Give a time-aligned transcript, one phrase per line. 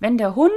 [0.00, 0.52] wenn der Hund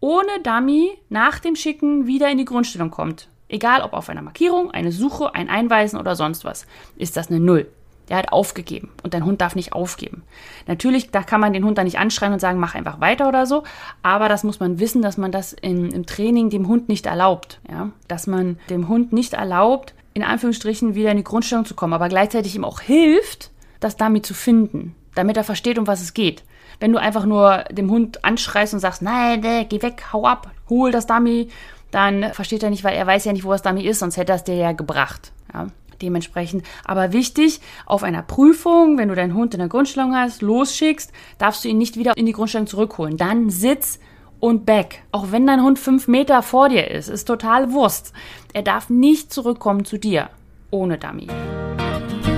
[0.00, 3.28] ohne Dummy nach dem Schicken wieder in die Grundstellung kommt.
[3.48, 6.66] Egal ob auf einer Markierung, eine Suche, ein Einweisen oder sonst was,
[6.96, 7.66] ist das eine Null.
[8.08, 10.22] Der hat aufgegeben und dein Hund darf nicht aufgeben.
[10.66, 13.46] Natürlich, da kann man den Hund dann nicht anschreien und sagen, mach einfach weiter oder
[13.46, 13.62] so,
[14.02, 17.60] aber das muss man wissen, dass man das in, im Training dem Hund nicht erlaubt.
[17.70, 17.90] Ja?
[18.08, 22.08] Dass man dem Hund nicht erlaubt, in Anführungsstrichen wieder in die Grundstellung zu kommen, aber
[22.08, 26.42] gleichzeitig ihm auch hilft, das damit zu finden, damit er versteht, um was es geht.
[26.80, 30.50] Wenn du einfach nur dem Hund anschreist und sagst, nein, nee, geh weg, hau ab,
[30.70, 31.48] hol das Dummy,
[31.90, 34.32] dann versteht er nicht, weil er weiß ja nicht, wo das Dummy ist, sonst hätte
[34.32, 35.30] er es dir ja gebracht.
[35.52, 35.66] Ja,
[36.00, 36.64] dementsprechend.
[36.84, 41.64] Aber wichtig, auf einer Prüfung, wenn du deinen Hund in der Grundstellung hast, losschickst, darfst
[41.64, 43.18] du ihn nicht wieder in die Grundstellung zurückholen.
[43.18, 44.00] Dann sitz
[44.38, 45.02] und back.
[45.12, 48.14] Auch wenn dein Hund fünf Meter vor dir ist, ist total Wurst.
[48.54, 50.30] Er darf nicht zurückkommen zu dir
[50.70, 51.26] ohne Dummy.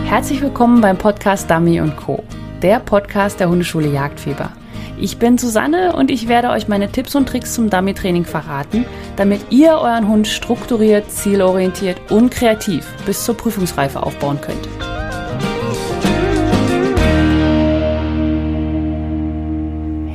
[0.05, 2.25] Herzlich willkommen beim Podcast Dummy und Co.
[2.63, 4.53] Der Podcast der Hundeschule Jagdfieber.
[4.97, 8.85] Ich bin Susanne und ich werde euch meine Tipps und Tricks zum Dummy-Training verraten,
[9.17, 14.69] damit ihr euren Hund strukturiert, zielorientiert und kreativ bis zur Prüfungsreife aufbauen könnt.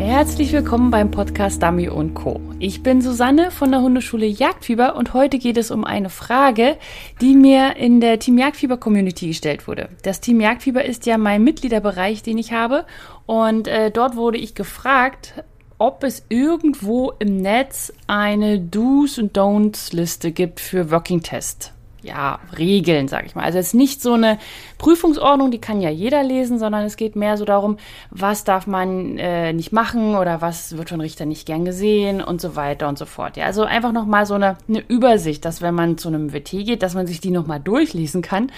[0.07, 2.39] Herzlich willkommen beim Podcast Dummy und Co.
[2.59, 6.77] Ich bin Susanne von der Hundeschule Jagdfieber und heute geht es um eine Frage,
[7.19, 9.89] die mir in der Team Jagdfieber Community gestellt wurde.
[10.03, 12.85] Das Team Jagdfieber ist ja mein Mitgliederbereich, den ich habe
[13.25, 15.43] und äh, dort wurde ich gefragt,
[15.77, 22.39] ob es irgendwo im Netz eine Do's und Don'ts Liste gibt für Working Test ja,
[22.57, 23.43] Regeln, sag ich mal.
[23.43, 24.37] Also es ist nicht so eine
[24.77, 27.77] Prüfungsordnung, die kann ja jeder lesen, sondern es geht mehr so darum,
[28.11, 32.39] was darf man äh, nicht machen oder was wird von Richter nicht gern gesehen und
[32.39, 33.35] so weiter und so fort.
[33.37, 36.83] Ja, also einfach nochmal so eine, eine Übersicht, dass wenn man zu einem WT geht,
[36.83, 38.51] dass man sich die nochmal durchlesen kann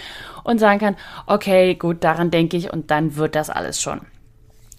[0.44, 4.02] und sagen kann, okay, gut, daran denke ich und dann wird das alles schon.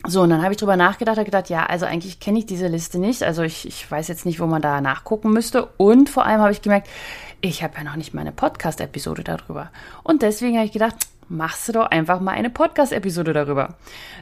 [0.06, 2.68] So, und dann habe ich drüber nachgedacht, habe gedacht, ja, also eigentlich kenne ich diese
[2.68, 3.22] Liste nicht.
[3.22, 5.66] Also ich, ich weiß jetzt nicht, wo man da nachgucken müsste.
[5.76, 6.88] Und vor allem habe ich gemerkt,
[7.40, 9.70] ich habe ja noch nicht mal eine Podcast-Episode darüber.
[10.02, 10.96] Und deswegen habe ich gedacht,
[11.28, 13.76] machst du doch einfach mal eine Podcast-Episode darüber.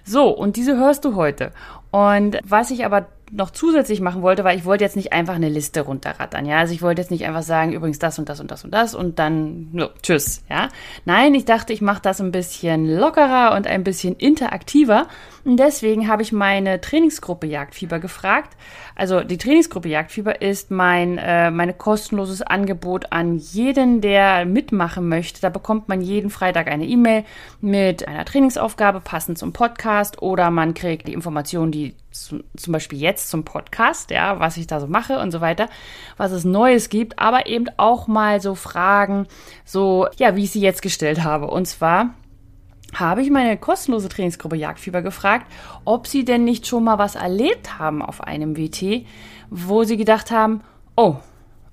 [0.05, 1.53] So, und diese hörst du heute.
[1.91, 5.49] Und was ich aber noch zusätzlich machen wollte, weil ich wollte jetzt nicht einfach eine
[5.49, 6.59] Liste runterrattern, ja.
[6.59, 8.95] Also ich wollte jetzt nicht einfach sagen, übrigens das und das und das und das
[8.95, 10.69] und dann no, tschüss, ja.
[11.05, 15.07] Nein, ich dachte, ich mache das ein bisschen lockerer und ein bisschen interaktiver.
[15.45, 18.57] Und deswegen habe ich meine Trainingsgruppe Jagdfieber gefragt.
[18.95, 25.41] Also die Trainingsgruppe Jagdfieber ist mein äh, meine kostenloses Angebot an jeden, der mitmachen möchte.
[25.41, 27.25] Da bekommt man jeden Freitag eine E-Mail
[27.61, 31.88] mit einer Trainingsaufgabe passend zum Podcast oder man kriegt die Informationen, die
[32.25, 35.69] zum, Beispiel jetzt zum Podcast, ja, was ich da so mache und so weiter,
[36.17, 39.27] was es Neues gibt, aber eben auch mal so Fragen,
[39.65, 41.49] so, ja, wie ich sie jetzt gestellt habe.
[41.49, 42.15] Und zwar
[42.95, 45.47] habe ich meine kostenlose Trainingsgruppe Jagdfieber gefragt,
[45.85, 49.07] ob sie denn nicht schon mal was erlebt haben auf einem WT,
[49.51, 50.63] wo sie gedacht haben,
[50.97, 51.17] oh,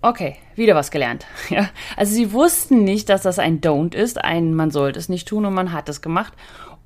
[0.05, 1.25] okay, wieder was gelernt.
[1.49, 5.27] Ja, also sie wussten nicht, dass das ein Don't ist, ein man sollte es nicht
[5.27, 6.33] tun und man hat es gemacht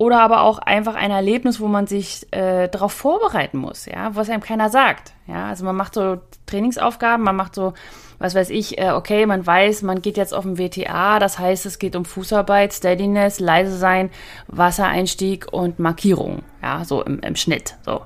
[0.00, 4.30] oder aber auch einfach ein Erlebnis, wo man sich äh, darauf vorbereiten muss, ja, was
[4.30, 5.12] einem keiner sagt.
[5.26, 6.16] Ja, also man macht so
[6.46, 7.74] Trainingsaufgaben, man macht so,
[8.18, 11.66] was weiß ich, äh, okay, man weiß, man geht jetzt auf den WTA, das heißt,
[11.66, 14.08] es geht um Fußarbeit, Steadiness, leise sein,
[14.46, 18.00] Wassereinstieg und Markierung, ja, so im, im Schnitt, so.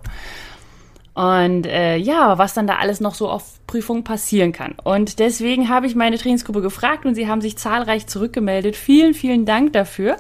[1.15, 4.75] Und äh, ja, was dann da alles noch so auf Prüfungen passieren kann.
[4.83, 8.75] Und deswegen habe ich meine Trainingsgruppe gefragt und sie haben sich zahlreich zurückgemeldet.
[8.75, 10.17] Vielen, vielen Dank dafür.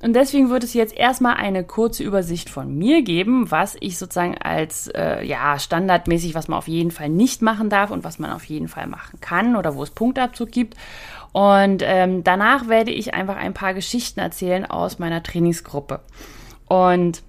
[0.00, 4.38] Und deswegen wird es jetzt erstmal eine kurze Übersicht von mir geben, was ich sozusagen
[4.38, 8.30] als äh, ja standardmäßig, was man auf jeden Fall nicht machen darf und was man
[8.30, 10.76] auf jeden Fall machen kann oder wo es Punktabzug gibt.
[11.32, 16.00] Und ähm, danach werde ich einfach ein paar Geschichten erzählen aus meiner Trainingsgruppe.
[16.68, 17.22] Und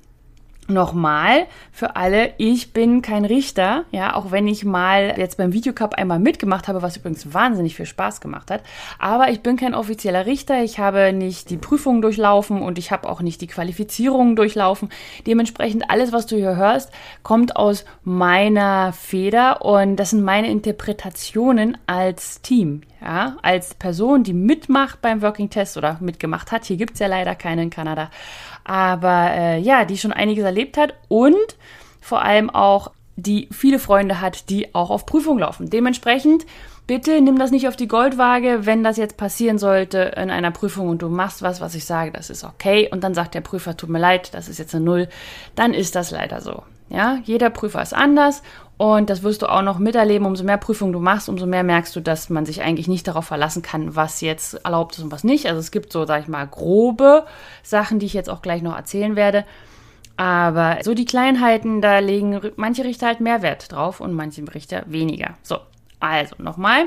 [0.69, 5.95] Nochmal für alle, ich bin kein Richter, ja, auch wenn ich mal jetzt beim Videocup
[5.95, 8.61] einmal mitgemacht habe, was übrigens wahnsinnig viel Spaß gemacht hat.
[8.99, 13.09] Aber ich bin kein offizieller Richter, ich habe nicht die Prüfungen durchlaufen und ich habe
[13.09, 14.89] auch nicht die Qualifizierungen durchlaufen.
[15.25, 16.91] Dementsprechend alles, was du hier hörst,
[17.23, 24.33] kommt aus meiner Feder und das sind meine Interpretationen als Team, ja, als Person, die
[24.33, 26.65] mitmacht beim Working Test oder mitgemacht hat.
[26.65, 28.11] Hier gibt's ja leider keine in Kanada
[28.69, 31.57] aber äh, ja, die schon einiges erlebt hat und
[32.01, 35.71] vor allem auch die viele Freunde hat, die auch auf Prüfung laufen.
[35.71, 36.45] Dementsprechend
[36.85, 40.87] bitte nimm das nicht auf die Goldwaage, wenn das jetzt passieren sollte in einer Prüfung
[40.87, 43.75] und du machst was, was ich sage, das ist okay und dann sagt der Prüfer,
[43.75, 45.09] tut mir leid, das ist jetzt eine Null,
[45.55, 46.61] dann ist das leider so.
[46.89, 48.41] Ja, jeder Prüfer ist anders
[48.77, 50.25] und das wirst du auch noch miterleben.
[50.25, 53.25] Umso mehr Prüfungen du machst, umso mehr merkst du, dass man sich eigentlich nicht darauf
[53.25, 55.45] verlassen kann, was jetzt erlaubt ist und was nicht.
[55.45, 57.25] Also es gibt so, sag ich mal, grobe
[57.61, 59.45] Sachen, die ich jetzt auch gleich noch erzählen werde.
[60.17, 64.83] Aber so die Kleinheiten, da legen manche Richter halt mehr Wert drauf und manche Richter
[64.87, 65.35] weniger.
[65.43, 65.59] So,
[65.99, 66.85] also nochmal.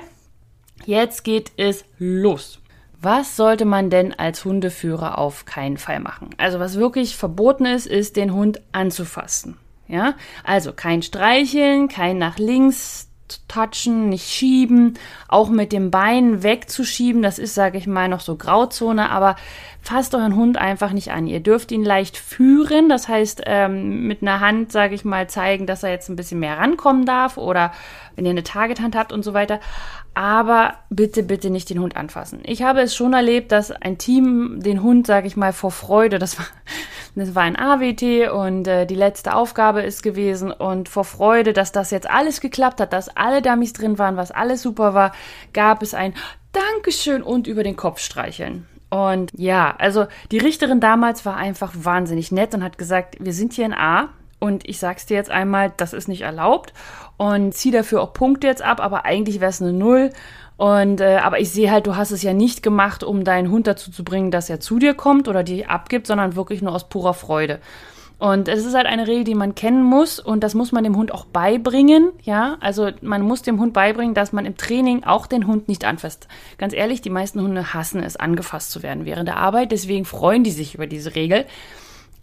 [0.84, 2.58] Jetzt geht es los.
[3.00, 6.30] Was sollte man denn als Hundeführer auf keinen Fall machen?
[6.38, 9.56] Also was wirklich verboten ist, ist den Hund anzufassen.
[9.92, 13.10] Ja, also kein Streicheln, kein nach links
[13.46, 14.98] touchen, nicht schieben,
[15.28, 19.36] auch mit dem Bein wegzuschieben, das ist, sage ich mal, noch so Grauzone, aber
[19.82, 21.26] fasst euren Hund einfach nicht an.
[21.26, 25.66] Ihr dürft ihn leicht führen, das heißt ähm, mit einer Hand, sage ich mal, zeigen,
[25.66, 27.72] dass er jetzt ein bisschen mehr rankommen darf oder
[28.16, 29.60] wenn ihr eine Targethand habt und so weiter.
[30.14, 32.40] Aber bitte, bitte nicht den Hund anfassen.
[32.44, 36.18] Ich habe es schon erlebt, dass ein Team den Hund, sage ich mal, vor Freude,
[36.18, 36.46] das war
[37.14, 41.72] das war ein AWT und äh, die letzte Aufgabe ist gewesen und vor Freude, dass
[41.72, 45.12] das jetzt alles geklappt hat, dass alle Dummies drin waren, was alles super war,
[45.52, 46.14] gab es ein
[46.52, 48.66] Dankeschön und über den Kopf streicheln.
[48.90, 53.54] Und ja, also die Richterin damals war einfach wahnsinnig nett und hat gesagt, wir sind
[53.54, 54.10] hier in A
[54.42, 56.74] und ich sag's dir jetzt einmal, das ist nicht erlaubt
[57.16, 60.10] und zieh dafür auch Punkte jetzt ab, aber eigentlich wäre es eine Null
[60.56, 63.68] und äh, aber ich sehe halt, du hast es ja nicht gemacht, um deinen Hund
[63.68, 66.88] dazu zu bringen, dass er zu dir kommt oder dir abgibt, sondern wirklich nur aus
[66.88, 67.60] purer Freude.
[68.18, 70.96] Und es ist halt eine Regel, die man kennen muss und das muss man dem
[70.96, 72.56] Hund auch beibringen, ja?
[72.60, 76.28] Also man muss dem Hund beibringen, dass man im Training auch den Hund nicht anfasst.
[76.58, 80.44] Ganz ehrlich, die meisten Hunde hassen es, angefasst zu werden während der Arbeit, deswegen freuen
[80.44, 81.46] die sich über diese Regel.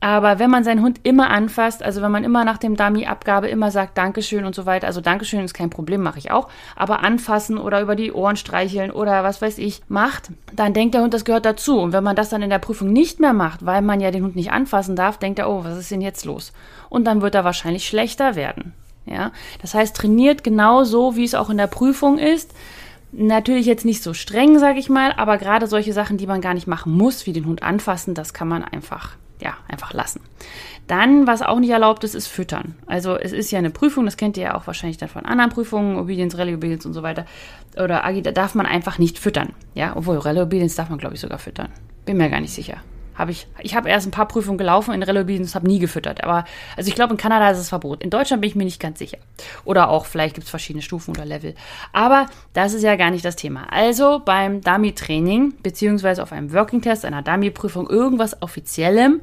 [0.01, 3.69] Aber wenn man seinen Hund immer anfasst, also wenn man immer nach dem Dummy-Abgabe immer
[3.69, 6.47] sagt Dankeschön und so weiter, also Dankeschön ist kein Problem, mache ich auch,
[6.77, 11.01] aber anfassen oder über die Ohren streicheln oder was weiß ich macht, dann denkt der
[11.01, 11.79] Hund, das gehört dazu.
[11.79, 14.23] Und wenn man das dann in der Prüfung nicht mehr macht, weil man ja den
[14.23, 16.53] Hund nicht anfassen darf, denkt er, oh, was ist denn jetzt los?
[16.87, 18.73] Und dann wird er wahrscheinlich schlechter werden.
[19.05, 19.31] Ja,
[19.61, 22.53] das heißt, trainiert genau so, wie es auch in der Prüfung ist.
[23.11, 26.53] Natürlich jetzt nicht so streng, sage ich mal, aber gerade solche Sachen, die man gar
[26.53, 30.21] nicht machen muss, wie den Hund anfassen, das kann man einfach ja, einfach lassen.
[30.87, 32.75] Dann, was auch nicht erlaubt ist, ist Füttern.
[32.87, 35.51] Also es ist ja eine Prüfung, das kennt ihr ja auch wahrscheinlich dann von anderen
[35.51, 37.25] Prüfungen, Obedience, Rallye Obedience und so weiter.
[37.75, 39.53] Oder Agi, da darf man einfach nicht füttern.
[39.75, 41.69] Ja, obwohl Rallye Obedience darf man, glaube ich, sogar füttern.
[42.05, 42.77] Bin mir gar nicht sicher.
[43.19, 46.23] Habe ich, ich habe erst ein paar Prüfungen gelaufen in Obedience, habe nie gefüttert.
[46.23, 46.45] Aber,
[46.77, 48.01] also ich glaube, in Kanada ist es verboten.
[48.01, 49.17] In Deutschland bin ich mir nicht ganz sicher.
[49.65, 51.53] Oder auch, vielleicht gibt es verschiedene Stufen oder Level.
[51.91, 53.67] Aber das ist ja gar nicht das Thema.
[53.71, 59.19] Also beim Dummy-Training, beziehungsweise auf einem Working-Test, einer Dummy-Prüfung, irgendwas Offiziellem,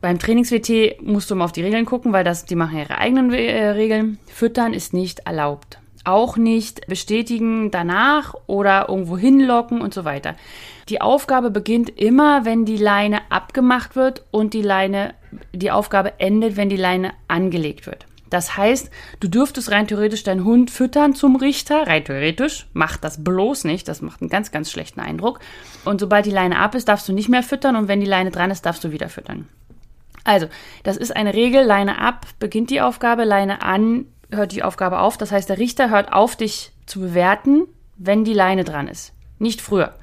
[0.00, 3.32] beim Trainings-WT musst du mal auf die Regeln gucken, weil das, die machen ihre eigenen
[3.32, 4.18] äh, Regeln.
[4.26, 5.78] Füttern ist nicht erlaubt.
[6.08, 10.36] Auch nicht bestätigen danach oder irgendwo hinlocken und so weiter.
[10.88, 15.12] Die Aufgabe beginnt immer, wenn die Leine abgemacht wird und die Leine,
[15.52, 18.06] die Aufgabe endet, wenn die Leine angelegt wird.
[18.30, 18.90] Das heißt,
[19.20, 22.68] du dürftest rein theoretisch deinen Hund füttern zum Richter, rein theoretisch.
[22.72, 25.40] Mach das bloß nicht, das macht einen ganz, ganz schlechten Eindruck.
[25.84, 28.30] Und sobald die Leine ab ist, darfst du nicht mehr füttern und wenn die Leine
[28.30, 29.46] dran ist, darfst du wieder füttern.
[30.24, 30.46] Also,
[30.84, 35.16] das ist eine Regel, Leine ab, beginnt die Aufgabe, Leine an, hört die Aufgabe auf.
[35.16, 37.66] Das heißt, der Richter hört auf, dich zu bewerten,
[37.96, 39.12] wenn die Leine dran ist.
[39.38, 39.94] Nicht früher.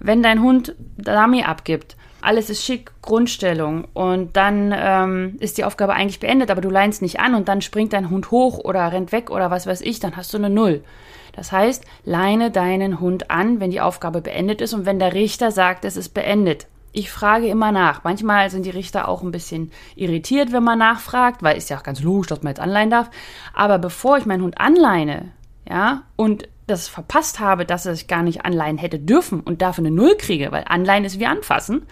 [0.00, 5.94] Wenn dein Hund Dummy abgibt, alles ist schick, Grundstellung und dann ähm, ist die Aufgabe
[5.94, 9.10] eigentlich beendet, aber du leinst nicht an und dann springt dein Hund hoch oder rennt
[9.12, 10.84] weg oder was weiß ich, dann hast du eine Null.
[11.32, 15.50] Das heißt, leine deinen Hund an, wenn die Aufgabe beendet ist und wenn der Richter
[15.50, 18.04] sagt, es ist beendet ich frage immer nach.
[18.04, 21.82] Manchmal sind die Richter auch ein bisschen irritiert, wenn man nachfragt, weil ist ja auch
[21.82, 23.10] ganz logisch, dass man jetzt anleihen darf.
[23.54, 25.32] Aber bevor ich meinen Hund anleine,
[25.68, 29.94] ja, und das verpasst habe, dass ich gar nicht anleihen hätte dürfen und dafür eine
[29.94, 31.86] Null kriege, weil anleihen ist wie anfassen.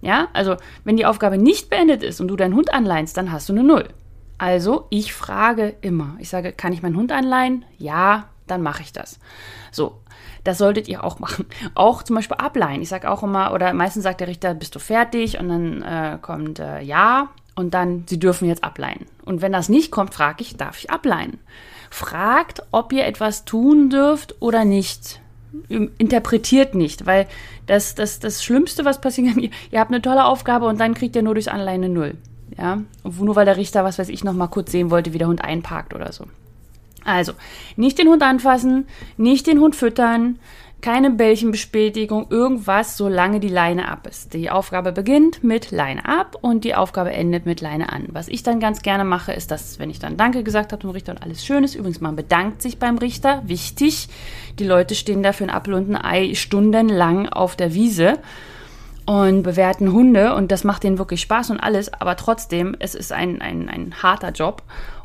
[0.00, 3.48] Ja, also wenn die Aufgabe nicht beendet ist und du deinen Hund anleinst, dann hast
[3.48, 3.88] du eine Null.
[4.38, 6.16] Also ich frage immer.
[6.18, 7.64] Ich sage, kann ich meinen Hund anleihen?
[7.78, 9.18] Ja, dann mache ich das.
[9.70, 10.00] So,
[10.44, 11.46] das solltet ihr auch machen.
[11.74, 12.82] Auch zum Beispiel ableihen.
[12.82, 15.38] Ich sage auch immer, oder meistens sagt der Richter, bist du fertig?
[15.40, 19.06] Und dann äh, kommt äh, ja und dann, sie dürfen jetzt ableihen.
[19.24, 21.38] Und wenn das nicht kommt, frage ich, darf ich ableihen?
[21.90, 25.20] Fragt, ob ihr etwas tun dürft oder nicht.
[25.68, 27.28] Interpretiert nicht, weil
[27.66, 30.94] das, das, das Schlimmste, was passieren kann, ihr, ihr habt eine tolle Aufgabe und dann
[30.94, 32.16] kriegt ihr nur durchs Anleihen eine Null.
[32.58, 35.28] Ja, nur weil der Richter, was weiß ich, noch mal kurz sehen wollte, wie der
[35.28, 36.26] Hund einparkt oder so.
[37.04, 37.32] Also,
[37.76, 40.38] nicht den Hund anfassen, nicht den Hund füttern,
[40.84, 44.34] keine Bällchenbestätigung, irgendwas, solange die Leine ab ist.
[44.34, 48.08] Die Aufgabe beginnt mit Leine ab und die Aufgabe endet mit Leine an.
[48.12, 50.90] Was ich dann ganz gerne mache, ist, dass, wenn ich dann Danke gesagt habe zum
[50.90, 54.08] Richter und alles schön ist, übrigens, man bedankt sich beim Richter, wichtig.
[54.58, 58.18] Die Leute stehen da für ein Apfel und ein Ei stundenlang auf der Wiese
[59.06, 63.12] und bewerten Hunde und das macht denen wirklich Spaß und alles, aber trotzdem, es ist
[63.12, 64.62] ein, ein, ein harter Job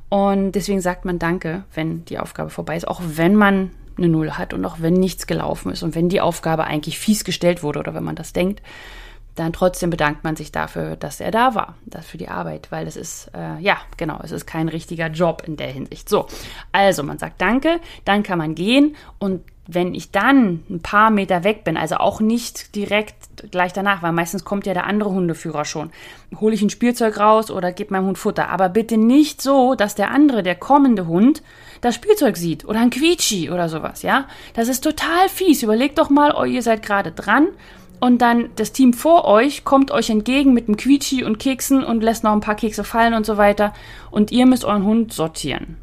[0.09, 4.31] und deswegen sagt man Danke, wenn die Aufgabe vorbei ist, auch wenn man eine Null
[4.31, 7.79] hat und auch wenn nichts gelaufen ist und wenn die Aufgabe eigentlich fies gestellt wurde
[7.79, 8.61] oder wenn man das denkt,
[9.35, 12.87] dann trotzdem bedankt man sich dafür, dass er da war, das für die Arbeit, weil
[12.87, 16.09] es ist, äh, ja, genau, es ist kein richtiger Job in der Hinsicht.
[16.09, 16.27] So,
[16.71, 21.43] also man sagt Danke, dann kann man gehen und wenn ich dann ein paar Meter
[21.43, 25.63] weg bin, also auch nicht direkt gleich danach, weil meistens kommt ja der andere Hundeführer
[25.63, 25.91] schon,
[26.39, 28.49] hole ich ein Spielzeug raus oder gebe meinem Hund Futter.
[28.49, 31.43] Aber bitte nicht so, dass der andere, der kommende Hund,
[31.81, 34.25] das Spielzeug sieht oder ein Quietschi oder sowas, ja?
[34.53, 35.63] Das ist total fies.
[35.63, 37.47] Überlegt doch mal, oh, ihr seid gerade dran
[37.99, 42.03] und dann das Team vor euch kommt euch entgegen mit einem Quietschi und Keksen und
[42.03, 43.73] lässt noch ein paar Kekse fallen und so weiter
[44.09, 45.77] und ihr müsst euren Hund sortieren.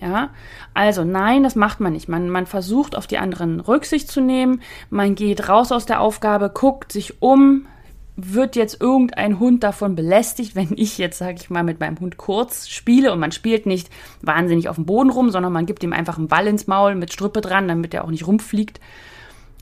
[0.00, 0.30] Ja,
[0.74, 2.08] also nein, das macht man nicht.
[2.08, 4.60] Man, man versucht auf die anderen Rücksicht zu nehmen.
[4.90, 7.66] Man geht raus aus der Aufgabe, guckt sich um.
[8.14, 12.16] Wird jetzt irgendein Hund davon belästigt, wenn ich jetzt, sage ich mal, mit meinem Hund
[12.16, 13.90] kurz spiele und man spielt nicht
[14.22, 17.12] wahnsinnig auf dem Boden rum, sondern man gibt ihm einfach einen Ball ins Maul mit
[17.12, 18.80] Strippe dran, damit er auch nicht rumfliegt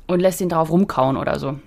[0.07, 1.59] und lässt ihn darauf rumkauen oder so.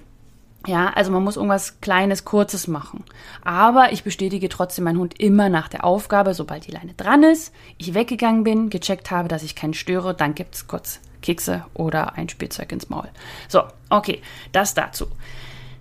[0.67, 3.05] Ja, also man muss irgendwas Kleines, Kurzes machen.
[3.43, 7.53] Aber ich bestätige trotzdem meinen Hund immer nach der Aufgabe, sobald die Leine dran ist,
[7.77, 12.27] ich weggegangen bin, gecheckt habe, dass ich keinen störe, dann gibt's kurz Kekse oder ein
[12.27, 13.07] Spielzeug ins Maul.
[13.47, 14.21] So, okay,
[14.51, 15.07] das dazu.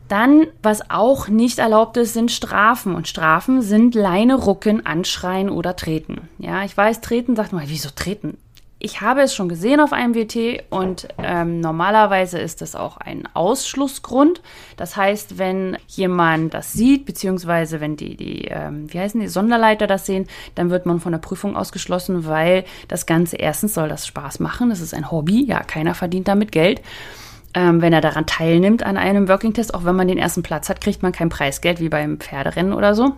[0.08, 2.94] Dann, was auch nicht erlaubt ist, sind Strafen.
[2.94, 6.28] Und Strafen sind Leine rucken, anschreien oder treten.
[6.38, 8.38] Ja, ich weiß, treten sagt man, wieso treten?
[8.86, 13.28] Ich habe es schon gesehen auf einem WT und ähm, normalerweise ist das auch ein
[13.34, 14.42] Ausschlussgrund.
[14.76, 19.88] Das heißt, wenn jemand das sieht, beziehungsweise wenn die, die ähm, wie heißen die, Sonderleiter
[19.88, 24.06] das sehen, dann wird man von der Prüfung ausgeschlossen, weil das Ganze erstens soll das
[24.06, 24.70] Spaß machen.
[24.70, 26.80] Das ist ein Hobby, ja, keiner verdient damit Geld.
[27.54, 30.68] Ähm, wenn er daran teilnimmt an einem Working Test, auch wenn man den ersten Platz
[30.68, 33.16] hat, kriegt man kein Preisgeld wie beim Pferderennen oder so.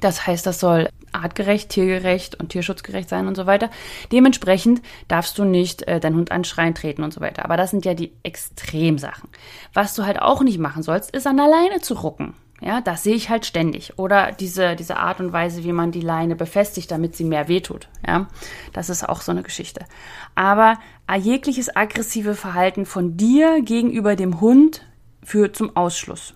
[0.00, 3.70] Das heißt, das soll artgerecht, tiergerecht und tierschutzgerecht sein und so weiter.
[4.12, 7.44] Dementsprechend darfst du nicht äh, deinen Hund anschreien, treten und so weiter.
[7.44, 9.28] Aber das sind ja die Extremsachen.
[9.72, 12.34] Was du halt auch nicht machen sollst, ist an der Leine zu rucken.
[12.60, 13.98] Ja, das sehe ich halt ständig.
[13.98, 17.88] Oder diese, diese Art und Weise, wie man die Leine befestigt, damit sie mehr wehtut.
[18.06, 18.28] Ja,
[18.72, 19.84] das ist auch so eine Geschichte.
[20.34, 20.78] Aber
[21.18, 24.86] jegliches aggressive Verhalten von dir gegenüber dem Hund
[25.22, 26.34] führt zum Ausschluss.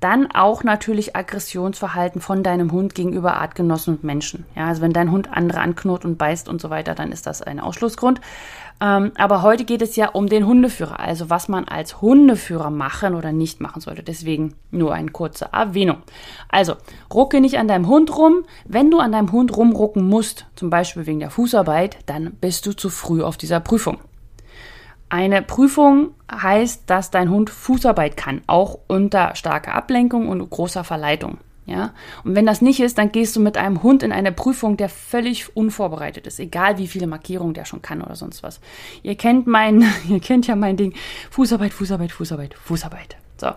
[0.00, 4.46] Dann auch natürlich Aggressionsverhalten von deinem Hund gegenüber Artgenossen und Menschen.
[4.54, 7.42] Ja, also wenn dein Hund andere anknurrt und beißt und so weiter, dann ist das
[7.42, 8.20] ein Ausschlussgrund.
[8.80, 13.16] Ähm, aber heute geht es ja um den Hundeführer, also was man als Hundeführer machen
[13.16, 14.04] oder nicht machen sollte.
[14.04, 15.98] Deswegen nur eine kurze Erwähnung.
[16.48, 16.76] Also,
[17.12, 18.44] rucke nicht an deinem Hund rum.
[18.66, 22.72] Wenn du an deinem Hund rumrucken musst, zum Beispiel wegen der Fußarbeit, dann bist du
[22.72, 23.98] zu früh auf dieser Prüfung.
[25.10, 31.38] Eine Prüfung heißt, dass dein Hund Fußarbeit kann, auch unter starker Ablenkung und großer Verleitung.
[31.68, 31.92] Ja?
[32.24, 34.88] Und wenn das nicht ist, dann gehst du mit einem Hund in eine Prüfung, der
[34.88, 38.60] völlig unvorbereitet ist, egal wie viele Markierungen der schon kann oder sonst was.
[39.02, 40.94] Ihr kennt mein, ihr kennt ja mein Ding.
[41.30, 43.16] Fußarbeit, Fußarbeit, Fußarbeit, Fußarbeit.
[43.40, 43.52] So,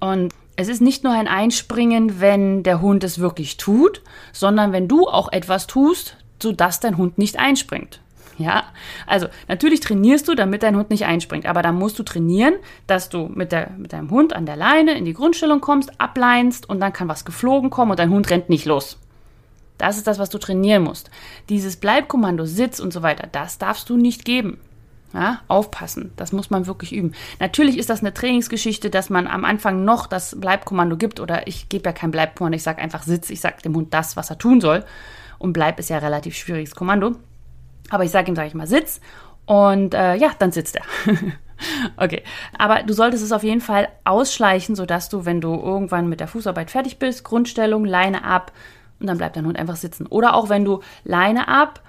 [0.00, 4.88] Und es ist nicht nur ein Einspringen, wenn der Hund es wirklich tut, sondern wenn
[4.88, 8.00] du auch etwas tust, sodass dein Hund nicht einspringt.
[8.38, 8.64] Ja,
[9.06, 12.54] also natürlich trainierst du, damit dein Hund nicht einspringt, aber dann musst du trainieren,
[12.86, 16.68] dass du mit, der, mit deinem Hund an der Leine in die Grundstellung kommst, ableinst
[16.68, 18.98] und dann kann was geflogen kommen und dein Hund rennt nicht los.
[19.78, 21.10] Das ist das, was du trainieren musst.
[21.48, 24.58] Dieses Bleibkommando, Sitz und so weiter, das darfst du nicht geben.
[25.12, 27.12] Ja, aufpassen, das muss man wirklich üben.
[27.40, 31.68] Natürlich ist das eine Trainingsgeschichte, dass man am Anfang noch das Bleibkommando gibt oder ich
[31.68, 34.36] gebe ja kein Bleibkommando, ich sage einfach Sitz, ich sage dem Hund das, was er
[34.36, 34.84] tun soll.
[35.38, 37.12] Und Bleib ist ja relativ schwieriges Kommando.
[37.88, 39.00] Aber ich sage ihm, sage ich mal, Sitz
[39.46, 40.82] und äh, ja, dann sitzt er.
[41.96, 42.22] okay,
[42.58, 46.28] aber du solltest es auf jeden Fall ausschleichen, sodass du, wenn du irgendwann mit der
[46.28, 48.52] Fußarbeit fertig bist, Grundstellung, Leine ab
[49.00, 50.06] und dann bleibt dein Hund einfach sitzen.
[50.06, 51.82] Oder auch wenn du Leine ab,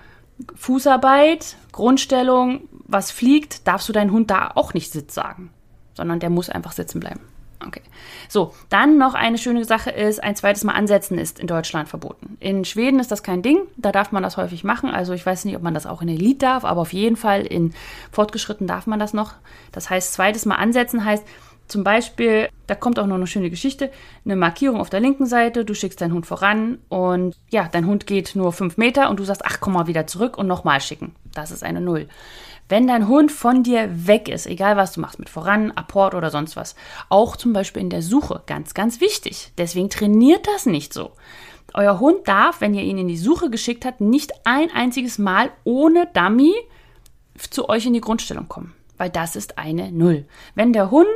[0.56, 5.50] Fußarbeit, Grundstellung, was fliegt, darfst du deinen Hund da auch nicht Sitz sagen,
[5.94, 7.22] sondern der muss einfach sitzen bleiben.
[7.66, 7.82] Okay.
[8.30, 12.38] So, dann noch eine schöne Sache ist, ein zweites Mal ansetzen ist in Deutschland verboten.
[12.40, 14.92] In Schweden ist das kein Ding, da darf man das häufig machen.
[14.92, 17.42] Also ich weiß nicht, ob man das auch in Elite darf, aber auf jeden Fall
[17.42, 17.74] in
[18.12, 19.34] Fortgeschritten darf man das noch.
[19.72, 21.26] Das heißt, zweites Mal ansetzen heißt,
[21.68, 23.92] zum Beispiel, da kommt auch noch eine schöne Geschichte,
[24.26, 28.08] eine Markierung auf der linken Seite, du schickst deinen Hund voran und ja, dein Hund
[28.08, 31.16] geht nur fünf Meter und du sagst, ach, komm mal wieder zurück und nochmal schicken.
[31.34, 32.08] Das ist eine Null.
[32.70, 36.30] Wenn dein Hund von dir weg ist, egal was du machst, mit voran, Apport oder
[36.30, 36.76] sonst was,
[37.08, 39.54] auch zum Beispiel in der Suche, ganz, ganz wichtig.
[39.58, 41.12] Deswegen trainiert das nicht so.
[41.74, 45.52] Euer Hund darf, wenn ihr ihn in die Suche geschickt habt, nicht ein einziges Mal
[45.64, 46.54] ohne Dummy
[47.50, 50.26] zu euch in die Grundstellung kommen, weil das ist eine Null.
[50.56, 51.08] Wenn der Hund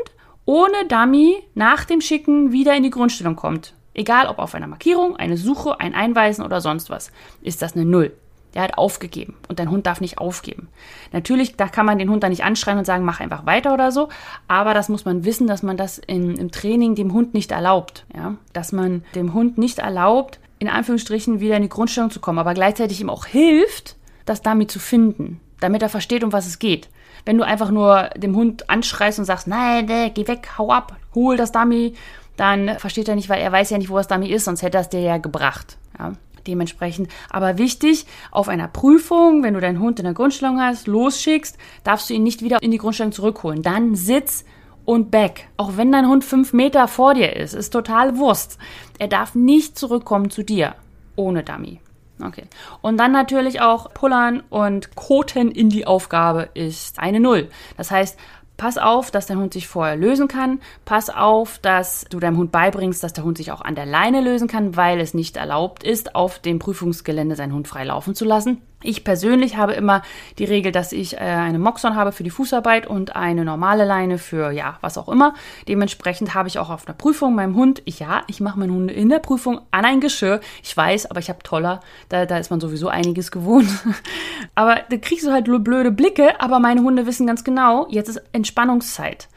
[0.46, 3.74] ohne Dummy nach dem Schicken wieder in die Grundstellung kommt.
[3.94, 7.86] Egal ob auf einer Markierung, eine Suche, ein Einweisen oder sonst was, ist das eine
[7.86, 8.14] Null.
[8.54, 10.68] Der hat aufgegeben und dein Hund darf nicht aufgeben.
[11.14, 13.92] Natürlich, da kann man den Hund dann nicht anschreien und sagen, mach einfach weiter oder
[13.92, 14.10] so,
[14.48, 18.06] aber das muss man wissen, dass man das in, im Training dem Hund nicht erlaubt.
[18.14, 18.36] Ja?
[18.52, 22.54] Dass man dem Hund nicht erlaubt, in Anführungsstrichen wieder in die Grundstellung zu kommen, aber
[22.54, 23.96] gleichzeitig ihm auch hilft,
[24.26, 26.90] das damit zu finden, damit er versteht, um was es geht.
[27.26, 30.96] Wenn du einfach nur dem Hund anschreist und sagst, nein, nee, geh weg, hau ab,
[31.14, 31.94] hol das Dummy,
[32.38, 34.78] dann versteht er nicht, weil er weiß ja nicht, wo das Dummy ist, sonst hätte
[34.78, 35.78] er es dir ja gebracht.
[36.00, 36.14] Ja,
[36.48, 37.10] dementsprechend.
[37.30, 42.10] Aber wichtig, auf einer Prüfung, wenn du deinen Hund in der Grundstellung hast, losschickst, darfst
[42.10, 43.62] du ihn nicht wieder in die Grundstellung zurückholen.
[43.62, 44.46] Dann sitz
[44.86, 45.48] und back.
[45.58, 48.58] Auch wenn dein Hund fünf Meter vor dir ist, ist total Wurst.
[48.98, 50.76] Er darf nicht zurückkommen zu dir
[51.16, 51.80] ohne Dummy.
[52.24, 52.44] Okay.
[52.82, 57.50] Und dann natürlich auch Pullern und Koten in die Aufgabe ist eine Null.
[57.78, 58.18] Das heißt,
[58.62, 60.60] Pass auf, dass der Hund sich vorher lösen kann.
[60.86, 64.22] Pass auf, dass du deinem Hund beibringst, dass der Hund sich auch an der Leine
[64.22, 68.24] lösen kann, weil es nicht erlaubt ist, auf dem Prüfungsgelände seinen Hund frei laufen zu
[68.24, 68.62] lassen.
[68.84, 70.02] Ich persönlich habe immer
[70.38, 74.18] die Regel, dass ich äh, eine Moxon habe für die Fußarbeit und eine normale Leine
[74.18, 75.34] für ja, was auch immer.
[75.68, 78.92] Dementsprechend habe ich auch auf einer Prüfung meinem Hund, ich, ja, ich mache meinen Hund
[78.92, 80.42] in der Prüfung an ein Geschirr.
[80.64, 83.70] Ich weiß, aber ich habe toller, da, da ist man sowieso einiges gewohnt.
[84.56, 88.22] aber da kriegst du halt blöde Blicke, aber meine Hunde wissen ganz genau, jetzt ist
[88.32, 89.28] Entspannungszeit.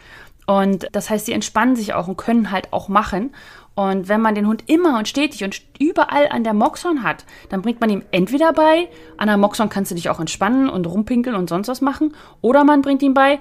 [0.46, 3.33] Und das heißt, sie entspannen sich auch und können halt auch machen.
[3.75, 7.63] Und wenn man den Hund immer und stetig und überall an der Moxon hat, dann
[7.63, 11.35] bringt man ihm entweder bei, an der Moxon kannst du dich auch entspannen und rumpinkeln
[11.35, 13.41] und sonst was machen, oder man bringt ihm bei,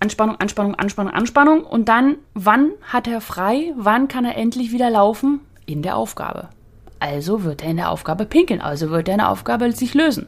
[0.00, 4.90] Anspannung, Anspannung, Anspannung, Anspannung und dann, wann hat er frei, wann kann er endlich wieder
[4.90, 5.40] laufen?
[5.66, 6.48] In der Aufgabe.
[7.00, 10.26] Also wird er in der Aufgabe pinkeln, also wird er in der Aufgabe sich lösen.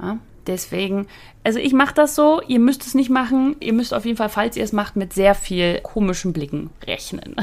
[0.00, 1.06] Ja, Deswegen,
[1.44, 3.56] also ich mache das so, ihr müsst es nicht machen.
[3.60, 7.36] Ihr müsst auf jeden Fall, falls ihr es macht, mit sehr viel komischen Blicken rechnen.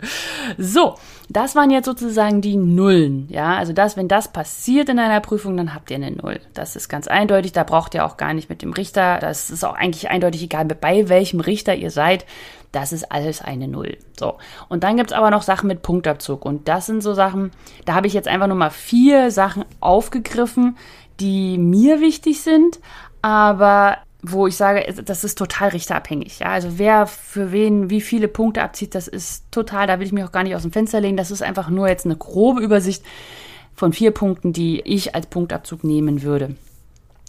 [0.58, 0.96] so,
[1.28, 3.28] das waren jetzt sozusagen die Nullen.
[3.30, 6.40] Ja, also das, wenn das passiert in einer Prüfung, dann habt ihr eine Null.
[6.54, 7.52] Das ist ganz eindeutig.
[7.52, 9.18] Da braucht ihr auch gar nicht mit dem Richter.
[9.18, 12.26] Das ist auch eigentlich eindeutig egal, bei welchem Richter ihr seid.
[12.72, 13.96] Das ist alles eine Null.
[14.18, 14.36] So.
[14.68, 16.44] Und dann gibt's aber noch Sachen mit Punktabzug.
[16.44, 17.50] Und das sind so Sachen,
[17.86, 20.76] da habe ich jetzt einfach nur mal vier Sachen aufgegriffen,
[21.20, 22.78] die mir wichtig sind,
[23.22, 26.40] aber wo ich sage, das ist total richterabhängig.
[26.40, 26.48] Ja?
[26.48, 30.24] Also wer für wen wie viele Punkte abzieht, das ist total, da will ich mich
[30.24, 31.16] auch gar nicht aus dem Fenster legen.
[31.16, 33.04] Das ist einfach nur jetzt eine grobe Übersicht
[33.74, 36.56] von vier Punkten, die ich als Punktabzug nehmen würde.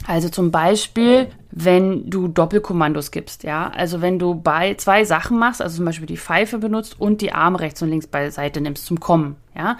[0.07, 3.69] Also zum Beispiel, wenn du Doppelkommandos gibst, ja.
[3.69, 7.33] Also wenn du bei zwei Sachen machst, also zum Beispiel die Pfeife benutzt und die
[7.33, 9.77] Arme rechts und links beiseite nimmst zum Kommen, ja.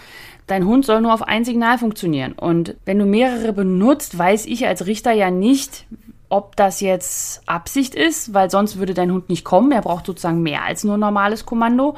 [0.49, 2.33] Dein Hund soll nur auf ein Signal funktionieren.
[2.33, 5.85] Und wenn du mehrere benutzt, weiß ich als Richter ja nicht,
[6.27, 9.71] ob das jetzt Absicht ist, weil sonst würde dein Hund nicht kommen.
[9.71, 11.95] Er braucht sozusagen mehr als nur ein normales Kommando.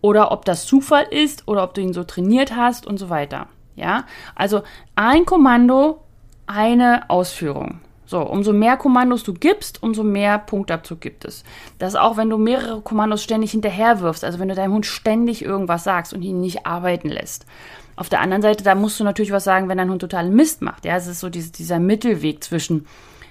[0.00, 3.48] Oder ob das Zufall ist oder ob du ihn so trainiert hast und so weiter.
[3.76, 4.62] Ja, also
[4.94, 6.00] ein Kommando
[6.46, 7.80] eine Ausführung.
[8.10, 11.44] So, umso mehr Kommandos du gibst, umso mehr Punktabzug gibt es.
[11.78, 15.44] Das auch, wenn du mehrere Kommandos ständig hinterher wirfst, also wenn du deinem Hund ständig
[15.44, 17.46] irgendwas sagst und ihn nicht arbeiten lässt.
[17.94, 20.60] Auf der anderen Seite, da musst du natürlich was sagen, wenn dein Hund total Mist
[20.60, 20.84] macht.
[20.86, 22.84] Ja, es ist so diese, dieser Mittelweg zwischen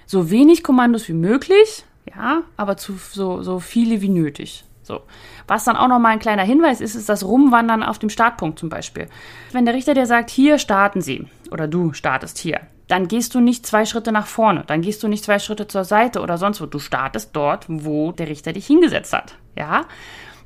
[0.05, 1.83] so wenig Kommandos wie möglich,
[2.15, 4.63] ja, aber zu so, so viele wie nötig.
[4.81, 5.01] So.
[5.45, 8.69] Was dann auch nochmal ein kleiner Hinweis ist, ist das Rumwandern auf dem Startpunkt zum
[8.69, 9.07] Beispiel.
[9.51, 13.39] Wenn der Richter dir sagt, hier starten Sie, oder du startest hier, dann gehst du
[13.39, 16.59] nicht zwei Schritte nach vorne, dann gehst du nicht zwei Schritte zur Seite oder sonst
[16.59, 16.65] wo.
[16.65, 19.35] Du startest dort, wo der Richter dich hingesetzt hat.
[19.55, 19.85] Ja?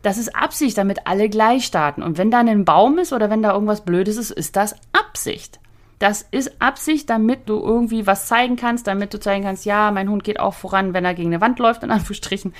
[0.01, 2.03] Das ist Absicht, damit alle gleich starten.
[2.03, 5.62] Und wenn da ein Baum ist oder wenn da irgendwas Blödes ist, ist das Absicht.
[5.99, 10.10] Das ist Absicht, damit du irgendwie was zeigen kannst, damit du zeigen kannst, ja, mein
[10.10, 12.53] Hund geht auch voran, wenn er gegen eine Wand läuft, in Anführungsstrichen.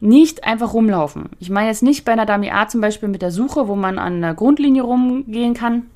[0.00, 1.28] Nicht einfach rumlaufen.
[1.38, 4.00] Ich meine jetzt nicht bei einer Dummy A zum Beispiel mit der Suche, wo man
[4.00, 5.86] an der Grundlinie rumgehen kann.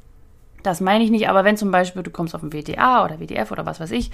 [0.67, 3.53] Das meine ich nicht, aber wenn zum Beispiel du kommst auf ein WTA oder WDF
[3.53, 4.11] oder was weiß ich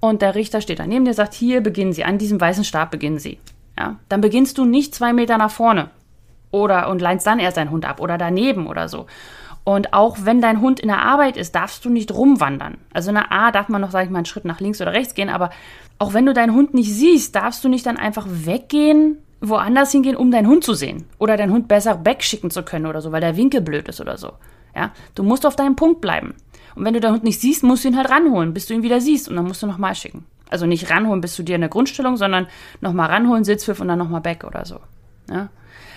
[0.00, 3.20] und der Richter steht daneben dir, sagt, hier beginnen Sie, an diesem weißen Stab beginnen
[3.20, 3.38] Sie.
[3.78, 5.90] Ja, dann beginnst du nicht zwei Meter nach vorne
[6.50, 9.06] oder und leinst dann erst deinen Hund ab oder daneben oder so.
[9.62, 12.78] Und auch wenn dein Hund in der Arbeit ist, darfst du nicht rumwandern.
[12.92, 14.92] Also in der A darf man noch, sag ich mal, einen Schritt nach links oder
[14.92, 15.50] rechts gehen, aber
[16.00, 20.16] auch wenn du deinen Hund nicht siehst, darfst du nicht dann einfach weggehen, woanders hingehen,
[20.16, 21.04] um deinen Hund zu sehen.
[21.18, 24.18] Oder deinen Hund besser wegschicken zu können oder so, weil der Winkel blöd ist oder
[24.18, 24.32] so.
[24.74, 26.34] Ja, du musst auf deinem Punkt bleiben.
[26.74, 28.82] Und wenn du deinen Hund nicht siehst, musst du ihn halt ranholen, bis du ihn
[28.82, 29.28] wieder siehst.
[29.28, 30.24] Und dann musst du nochmal schicken.
[30.50, 32.46] Also nicht ranholen bis zu dir in der Grundstellung, sondern
[32.80, 34.80] nochmal ranholen, Sitzpfiff und dann nochmal back oder so.
[35.30, 35.48] Ja?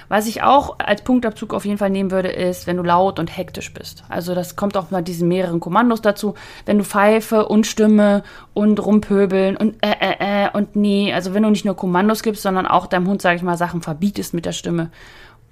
[0.08, 3.36] Was ich auch als Punktabzug auf jeden Fall nehmen würde, ist, wenn du laut und
[3.36, 4.04] hektisch bist.
[4.08, 6.36] Also das kommt auch mal diesen mehreren Kommandos dazu.
[6.66, 11.12] Wenn du Pfeife und Stimme und rumpöbeln und äh, äh, äh und nee.
[11.12, 13.82] Also wenn du nicht nur Kommandos gibst, sondern auch deinem Hund, sage ich mal, Sachen
[13.82, 14.92] verbietest mit der Stimme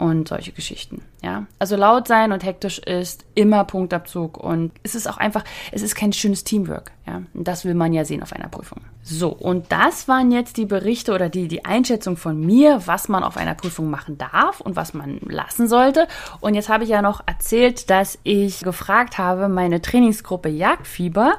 [0.04, 1.02] und solche Geschichten.
[1.22, 5.82] Ja, also laut sein und hektisch ist immer Punktabzug und es ist auch einfach, es
[5.82, 6.92] ist kein schönes Teamwork.
[7.08, 8.82] Ja, und das will man ja sehen auf einer Prüfung.
[9.02, 13.24] So und das waren jetzt die Berichte oder die die Einschätzung von mir, was man
[13.24, 16.10] auf einer Prüfung machen darf und was man lassen sollte.
[16.42, 21.36] Und jetzt habe ich ja noch erzählt, dass ich gefragt habe, meine Trainingsgruppe Jagdfieber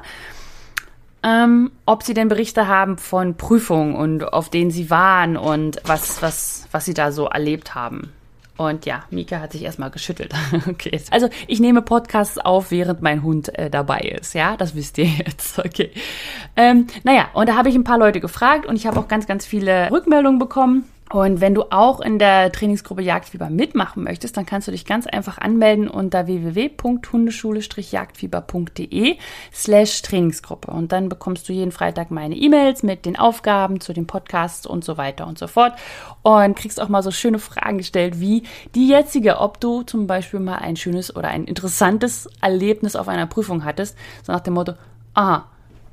[1.21, 6.21] ähm, ob sie denn Berichte haben von Prüfungen und auf denen sie waren und was,
[6.21, 8.11] was, was sie da so erlebt haben.
[8.57, 10.33] Und ja, Mika hat sich erstmal geschüttelt.
[10.69, 10.99] okay.
[11.11, 14.33] Also ich nehme Podcasts auf, während mein Hund äh, dabei ist.
[14.33, 15.59] Ja, das wisst ihr jetzt.
[15.59, 15.91] Okay.
[16.55, 19.27] Ähm, naja, und da habe ich ein paar Leute gefragt und ich habe auch ganz,
[19.27, 20.85] ganz viele Rückmeldungen bekommen.
[21.15, 25.07] Und wenn du auch in der Trainingsgruppe Jagdfieber mitmachen möchtest, dann kannst du dich ganz
[25.07, 29.15] einfach anmelden unter www.hundeschule-jagdfieber.de
[29.53, 30.71] slash Trainingsgruppe.
[30.71, 34.83] Und dann bekommst du jeden Freitag meine E-Mails mit den Aufgaben zu den Podcasts und
[34.83, 35.79] so weiter und so fort.
[36.21, 38.43] Und kriegst auch mal so schöne Fragen gestellt wie
[38.75, 43.25] die jetzige, ob du zum Beispiel mal ein schönes oder ein interessantes Erlebnis auf einer
[43.25, 43.97] Prüfung hattest.
[44.23, 44.73] So nach dem Motto,
[45.13, 45.45] aha,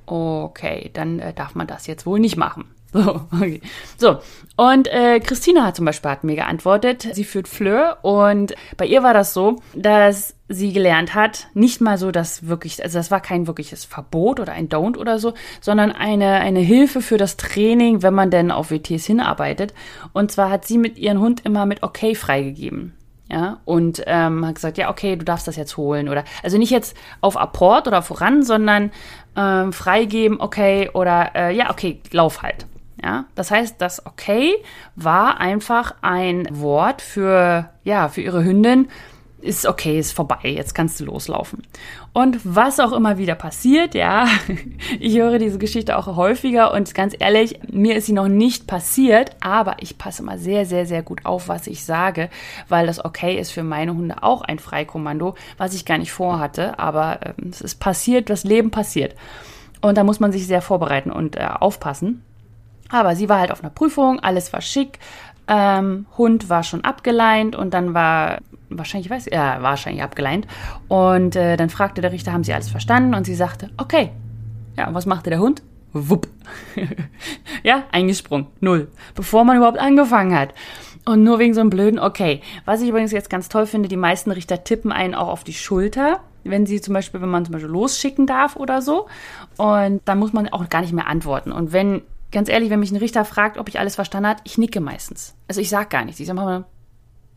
[0.05, 2.65] okay, dann äh, darf man das jetzt wohl nicht machen.
[2.93, 3.63] So, okay.
[3.97, 4.19] So,
[4.57, 9.03] und äh, Christina hat zum Beispiel hat mir geantwortet, sie führt Fleur und bei ihr
[9.03, 13.21] war das so, dass sie gelernt hat, nicht mal so, dass wirklich, also das war
[13.21, 18.03] kein wirkliches Verbot oder ein Don't oder so, sondern eine, eine Hilfe für das Training,
[18.03, 19.73] wenn man denn auf WTs hinarbeitet.
[20.13, 22.93] Und zwar hat sie mit ihren Hund immer mit Okay freigegeben.
[23.31, 26.11] Ja, und ähm, hat gesagt, ja, okay, du darfst das jetzt holen.
[26.11, 28.91] Oder also nicht jetzt auf Apport oder voran, sondern
[29.35, 32.67] ähm, freigeben, okay, oder äh, ja, okay, lauf halt.
[33.03, 34.55] Ja, das heißt, das okay
[34.95, 38.89] war einfach ein Wort für, ja, für ihre Hündin.
[39.41, 41.67] Ist okay, ist vorbei, jetzt kannst du loslaufen.
[42.13, 44.29] Und was auch immer wieder passiert, ja,
[45.01, 49.33] ich höre diese Geschichte auch häufiger und ganz ehrlich, mir ist sie noch nicht passiert,
[49.41, 52.31] aber ich passe mal sehr, sehr, sehr gut auf, was ich sage,
[52.69, 56.79] weil das okay ist für meine Hunde auch ein Freikommando, was ich gar nicht vorhatte,
[56.79, 59.17] aber äh, es ist passiert, das Leben passiert.
[59.81, 62.23] Und da muss man sich sehr vorbereiten und äh, aufpassen.
[62.93, 65.01] Aber sie war halt auf einer Prüfung, alles war schick.
[65.49, 68.39] Ähm, Hund war schon abgeleint und dann war
[68.71, 70.47] wahrscheinlich, weiß ja, wahrscheinlich abgeleint.
[70.89, 73.15] Und äh, dann fragte der Richter, haben Sie alles verstanden?
[73.15, 74.11] Und sie sagte, okay.
[74.77, 75.63] Ja, und was machte der Hund?
[75.93, 76.29] Wupp.
[77.63, 78.47] ja, eingesprungen.
[78.61, 78.89] Null.
[79.15, 80.55] Bevor man überhaupt angefangen hat.
[81.05, 82.41] Und nur wegen so einem blöden Okay.
[82.65, 85.53] Was ich übrigens jetzt ganz toll finde, die meisten Richter tippen einen auch auf die
[85.53, 89.07] Schulter, wenn sie zum Beispiel, wenn man zum Beispiel losschicken darf oder so.
[89.57, 91.53] Und dann muss man auch gar nicht mehr antworten.
[91.53, 94.59] Und wenn ganz ehrlich, wenn mich ein Richter fragt, ob ich alles verstanden habe, ich
[94.59, 95.35] nicke meistens.
[95.49, 96.21] Also ich sag gar nichts.
[96.21, 96.65] Ich sag mal,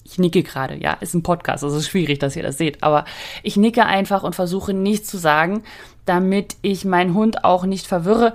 [0.06, 3.06] ich nicke gerade, ja, ist ein Podcast, also ist schwierig, dass ihr das seht, aber
[3.42, 5.64] ich nicke einfach und versuche nichts zu sagen,
[6.06, 8.34] damit ich meinen Hund auch nicht verwirre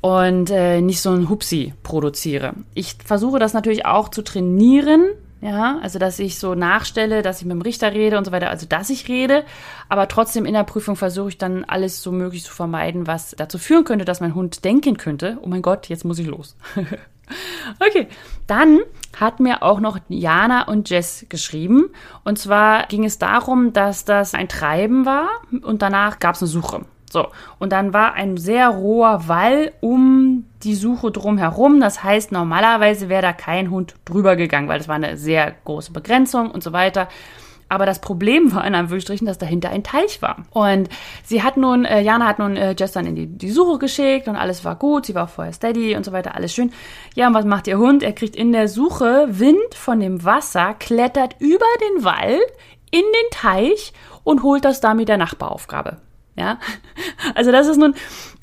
[0.00, 2.54] und äh, nicht so ein Hupsi produziere.
[2.74, 5.08] Ich versuche das natürlich auch zu trainieren,
[5.40, 8.50] ja, also dass ich so nachstelle, dass ich mit dem Richter rede und so weiter,
[8.50, 9.44] also dass ich rede,
[9.88, 13.58] aber trotzdem in der Prüfung versuche ich dann alles so möglich zu vermeiden, was dazu
[13.58, 16.56] führen könnte, dass mein Hund denken könnte, oh mein Gott, jetzt muss ich los.
[17.78, 18.08] okay,
[18.48, 18.80] dann
[19.16, 21.90] hat mir auch noch Jana und Jess geschrieben
[22.24, 25.28] und zwar ging es darum, dass das ein Treiben war
[25.62, 26.84] und danach gab es eine Suche.
[27.10, 31.80] So, und dann war ein sehr roher Wall um die Suche drumherum.
[31.80, 35.92] Das heißt, normalerweise wäre da kein Hund drüber gegangen, weil das war eine sehr große
[35.92, 37.08] Begrenzung und so weiter.
[37.70, 40.44] Aber das Problem war in Anführungsstrichen, dass dahinter ein Teich war.
[40.50, 40.88] Und
[41.22, 44.36] sie hat nun, äh, Jana hat nun äh, Jess in die, die Suche geschickt und
[44.36, 45.06] alles war gut.
[45.06, 46.72] Sie war vorher steady und so weiter, alles schön.
[47.14, 48.02] Ja, und was macht ihr Hund?
[48.02, 51.66] Er kriegt in der Suche Wind von dem Wasser, klettert über
[51.96, 52.38] den Wall
[52.90, 53.92] in den Teich
[54.24, 55.98] und holt das damit der Nachbaraufgabe.
[56.38, 56.58] Ja,
[57.34, 57.94] also das ist nun,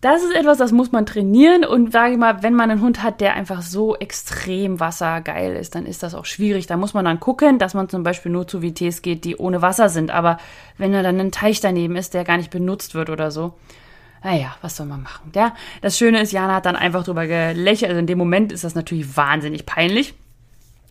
[0.01, 3.01] das ist etwas, das muss man trainieren und sage ich mal, wenn man einen Hund
[3.01, 6.67] hat, der einfach so extrem wassergeil ist, dann ist das auch schwierig.
[6.67, 9.61] Da muss man dann gucken, dass man zum Beispiel nur zu WTs geht, die ohne
[9.61, 10.11] Wasser sind.
[10.11, 10.37] Aber
[10.77, 13.53] wenn da dann ein Teich daneben ist, der gar nicht benutzt wird oder so,
[14.23, 15.31] naja, was soll man machen?
[15.33, 17.89] Ja, das Schöne ist, Jana hat dann einfach drüber gelächelt.
[17.89, 20.15] Also in dem Moment ist das natürlich wahnsinnig peinlich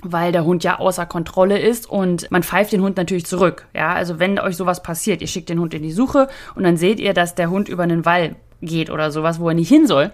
[0.05, 3.67] weil der Hund ja außer Kontrolle ist und man pfeift den Hund natürlich zurück.
[3.75, 6.77] Ja, also wenn euch sowas passiert, ihr schickt den Hund in die Suche und dann
[6.77, 9.87] seht ihr, dass der Hund über einen Wall geht oder sowas, wo er nicht hin
[9.87, 10.13] soll,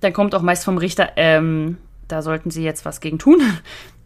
[0.00, 3.40] dann kommt auch meist vom Richter, ähm, da sollten Sie jetzt was gegen tun.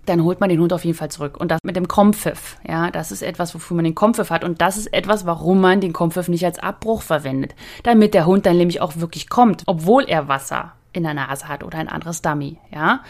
[0.05, 1.37] Dann holt man den Hund auf jeden Fall zurück.
[1.39, 4.43] Und das mit dem Kompfiff, ja, das ist etwas, wofür man den Kompfiff hat.
[4.43, 7.55] Und das ist etwas, warum man den Kompfiff nicht als Abbruch verwendet.
[7.85, 11.65] Damit der Hund dann nämlich auch wirklich kommt, obwohl er Wasser in der Nase hat
[11.65, 13.01] oder ein anderes Dummy, ja.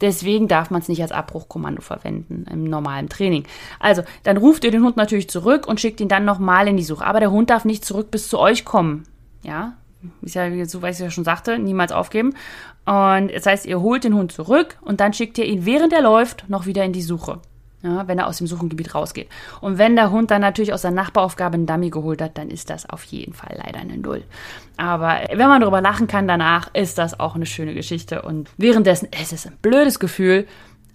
[0.00, 3.44] Deswegen darf man es nicht als Abbruchkommando verwenden im normalen Training.
[3.78, 6.84] Also, dann ruft ihr den Hund natürlich zurück und schickt ihn dann nochmal in die
[6.84, 7.04] Suche.
[7.04, 9.04] Aber der Hund darf nicht zurück bis zu euch kommen,
[9.42, 9.74] ja.
[10.22, 12.34] Ist ja, so was ich ja schon sagte, niemals aufgeben.
[12.86, 16.00] Und das heißt, ihr holt den Hund zurück und dann schickt ihr ihn, während er
[16.00, 17.40] läuft, noch wieder in die Suche
[17.82, 19.28] ja, wenn er aus dem Suchengebiet rausgeht.
[19.60, 22.70] Und wenn der Hund dann natürlich aus der Nachbaraufgabe einen Dummy geholt hat, dann ist
[22.70, 24.22] das auf jeden Fall leider eine Null.
[24.76, 28.22] Aber wenn man darüber lachen kann danach, ist das auch eine schöne Geschichte.
[28.22, 30.46] Und währenddessen es ist es ein blödes Gefühl,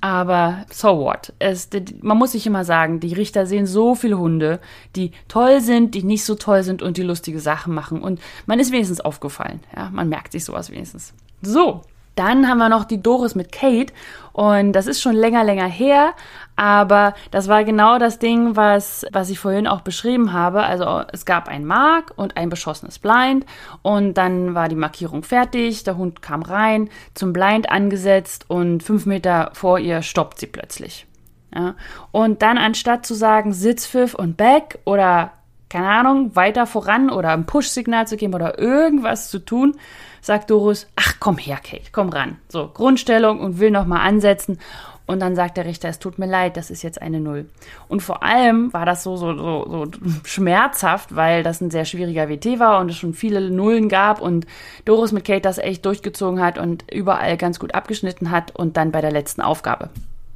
[0.02, 1.34] aber so what?
[1.40, 1.70] Es,
[2.02, 4.60] man muss sich immer sagen, die Richter sehen so viele Hunde,
[4.96, 8.02] die toll sind, die nicht so toll sind und die lustige Sachen machen.
[8.02, 9.62] Und man ist wenigstens aufgefallen.
[9.76, 11.14] Ja, man merkt sich sowas wenigstens.
[11.42, 11.82] So,
[12.16, 13.94] dann haben wir noch die Doris mit Kate
[14.32, 16.14] und das ist schon länger, länger her,
[16.56, 20.64] aber das war genau das Ding, was, was ich vorhin auch beschrieben habe.
[20.64, 23.46] Also es gab ein Mark und ein beschossenes Blind
[23.82, 29.06] und dann war die Markierung fertig, der Hund kam rein, zum Blind angesetzt und fünf
[29.06, 31.08] Meter vor ihr stoppt sie plötzlich.
[31.54, 31.76] Ja.
[32.12, 35.32] Und dann anstatt zu sagen Sitzpfiff und Back oder
[35.70, 39.76] keine Ahnung, weiter voran oder ein Push-Signal zu geben oder irgendwas zu tun,
[40.22, 42.38] sagt Doris, ach komm her, Kate, komm ran.
[42.48, 44.60] So, Grundstellung und will nochmal ansetzen.
[45.08, 47.48] Und dann sagt der Richter, es tut mir leid, das ist jetzt eine Null.
[47.88, 49.86] Und vor allem war das so, so, so, so
[50.24, 54.48] schmerzhaft, weil das ein sehr schwieriger WT war und es schon viele Nullen gab und
[54.84, 58.92] Doris mit Kate das echt durchgezogen hat und überall ganz gut abgeschnitten hat und dann
[58.92, 59.90] bei der letzten Aufgabe.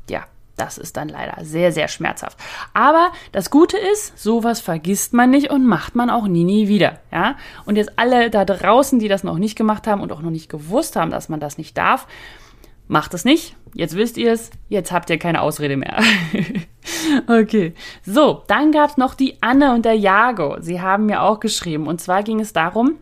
[0.09, 2.37] Ja, das ist dann leider sehr, sehr schmerzhaft.
[2.73, 6.99] Aber das Gute ist, sowas vergisst man nicht und macht man auch nie, nie wieder.
[7.11, 7.37] Ja?
[7.65, 10.49] Und jetzt alle da draußen, die das noch nicht gemacht haben und auch noch nicht
[10.49, 12.07] gewusst haben, dass man das nicht darf,
[12.89, 13.55] macht es nicht.
[13.73, 14.49] Jetzt wisst ihr es.
[14.67, 16.01] Jetzt habt ihr keine Ausrede mehr.
[17.27, 17.73] okay.
[18.05, 20.57] So, dann gab es noch die Anne und der Jago.
[20.59, 21.87] Sie haben mir auch geschrieben.
[21.87, 22.95] Und zwar ging es darum,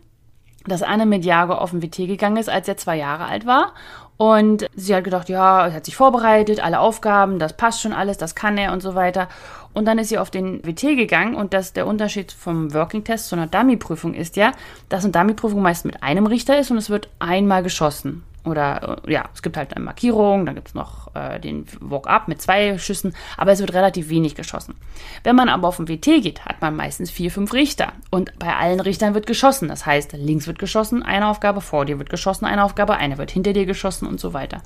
[0.65, 3.73] dass Anne mit Jago auf den WT gegangen ist, als er zwei Jahre alt war
[4.17, 8.17] und sie hat gedacht, ja, er hat sich vorbereitet, alle Aufgaben, das passt schon alles,
[8.17, 9.29] das kann er und so weiter.
[9.73, 13.29] Und dann ist sie auf den WT gegangen und das der Unterschied vom Working Test
[13.29, 14.53] zu einer Dummy-Prüfung ist ja,
[14.89, 18.23] dass eine Dummy-Prüfung meist mit einem Richter ist und es wird einmal geschossen.
[18.47, 22.27] Oder äh, ja, es gibt halt eine Markierung, dann gibt es noch äh, den Walk-Up
[22.27, 24.75] mit zwei Schüssen, aber es wird relativ wenig geschossen.
[25.23, 27.93] Wenn man aber auf den WT geht, hat man meistens vier, fünf Richter.
[28.11, 29.67] Und bei allen Richtern wird geschossen.
[29.67, 33.31] Das heißt, links wird geschossen, eine Aufgabe, vor dir wird geschossen, eine Aufgabe, eine wird
[33.31, 34.61] hinter dir geschossen und so weiter.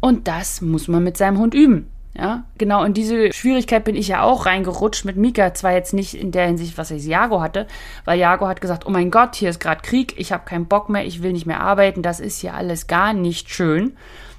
[0.00, 1.90] Und das muss man mit seinem Hund üben.
[2.18, 5.52] Ja, genau in diese Schwierigkeit bin ich ja auch reingerutscht mit Mika.
[5.52, 7.66] Zwar jetzt nicht in der Hinsicht, was ich Jago hatte,
[8.06, 10.88] weil Jago hat gesagt, oh mein Gott, hier ist gerade Krieg, ich habe keinen Bock
[10.88, 13.96] mehr, ich will nicht mehr arbeiten, das ist hier alles gar nicht schön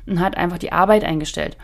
[0.07, 1.55] und hat einfach die Arbeit eingestellt,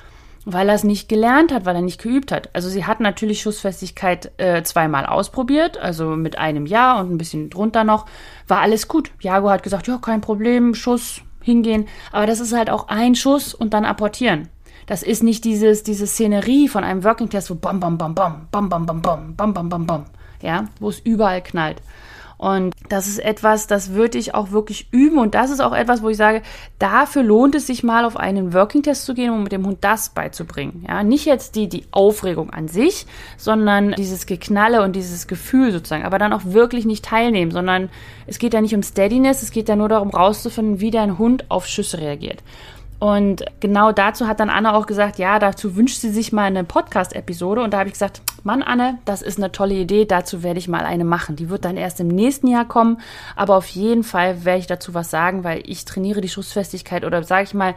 [0.45, 2.49] weil er es nicht gelernt hat, weil er nicht geübt hat.
[2.53, 7.49] Also sie hat natürlich Schussfestigkeit äh, zweimal ausprobiert, also mit einem Jahr und ein bisschen
[7.49, 8.05] drunter noch,
[8.47, 9.09] war alles gut.
[9.19, 13.55] Jago hat gesagt, ja, kein Problem, Schuss, hingehen, aber das ist halt auch ein Schuss
[13.55, 14.49] und dann apportieren.
[14.85, 18.47] Das ist nicht dieses, diese Szenerie von einem Working Test, wo bam, bam, bam, bam,
[18.51, 20.05] bam, bam, bam, bam, bam, bam, bam, bam,
[20.41, 21.81] ja, wo es überall knallt.
[22.43, 25.17] Und das ist etwas, das würde ich auch wirklich üben.
[25.17, 26.41] Und das ist auch etwas, wo ich sage,
[26.77, 29.77] dafür lohnt es sich mal auf einen Working Test zu gehen, um mit dem Hund
[29.79, 30.83] das beizubringen.
[30.85, 33.05] Ja, nicht jetzt die, die Aufregung an sich,
[33.37, 36.03] sondern dieses Geknalle und dieses Gefühl sozusagen.
[36.03, 37.89] Aber dann auch wirklich nicht teilnehmen, sondern
[38.27, 41.49] es geht ja nicht um Steadiness, es geht ja nur darum, rauszufinden, wie dein Hund
[41.49, 42.43] auf Schüsse reagiert.
[43.03, 46.63] Und genau dazu hat dann Anne auch gesagt, ja, dazu wünscht sie sich mal eine
[46.63, 47.61] Podcast-Episode.
[47.61, 50.69] Und da habe ich gesagt, Mann, Anne, das ist eine tolle Idee, dazu werde ich
[50.69, 51.35] mal eine machen.
[51.35, 53.01] Die wird dann erst im nächsten Jahr kommen,
[53.35, 57.21] aber auf jeden Fall werde ich dazu was sagen, weil ich trainiere die Schussfestigkeit oder
[57.23, 57.75] sage ich mal,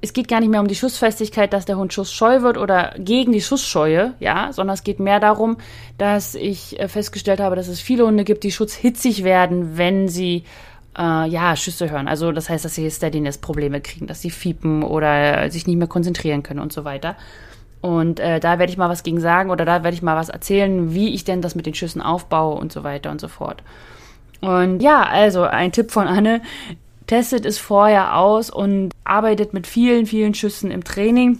[0.00, 3.32] es geht gar nicht mehr um die Schussfestigkeit, dass der Hund schussscheu wird oder gegen
[3.32, 5.56] die Schussscheue, ja, sondern es geht mehr darum,
[5.98, 10.44] dass ich äh, festgestellt habe, dass es viele Hunde gibt, die schutzhitzig werden, wenn sie
[10.98, 12.08] äh, ja, Schüsse hören.
[12.08, 15.88] Also das heißt, dass sie Steadiness Probleme kriegen, dass sie fiepen oder sich nicht mehr
[15.88, 17.16] konzentrieren können und so weiter.
[17.80, 20.30] Und äh, da werde ich mal was gegen sagen oder da werde ich mal was
[20.30, 23.62] erzählen, wie ich denn das mit den Schüssen aufbaue und so weiter und so fort.
[24.40, 26.40] Und ja, also ein Tipp von Anne,
[27.06, 31.38] testet es vorher aus und arbeitet mit vielen, vielen Schüssen im Training.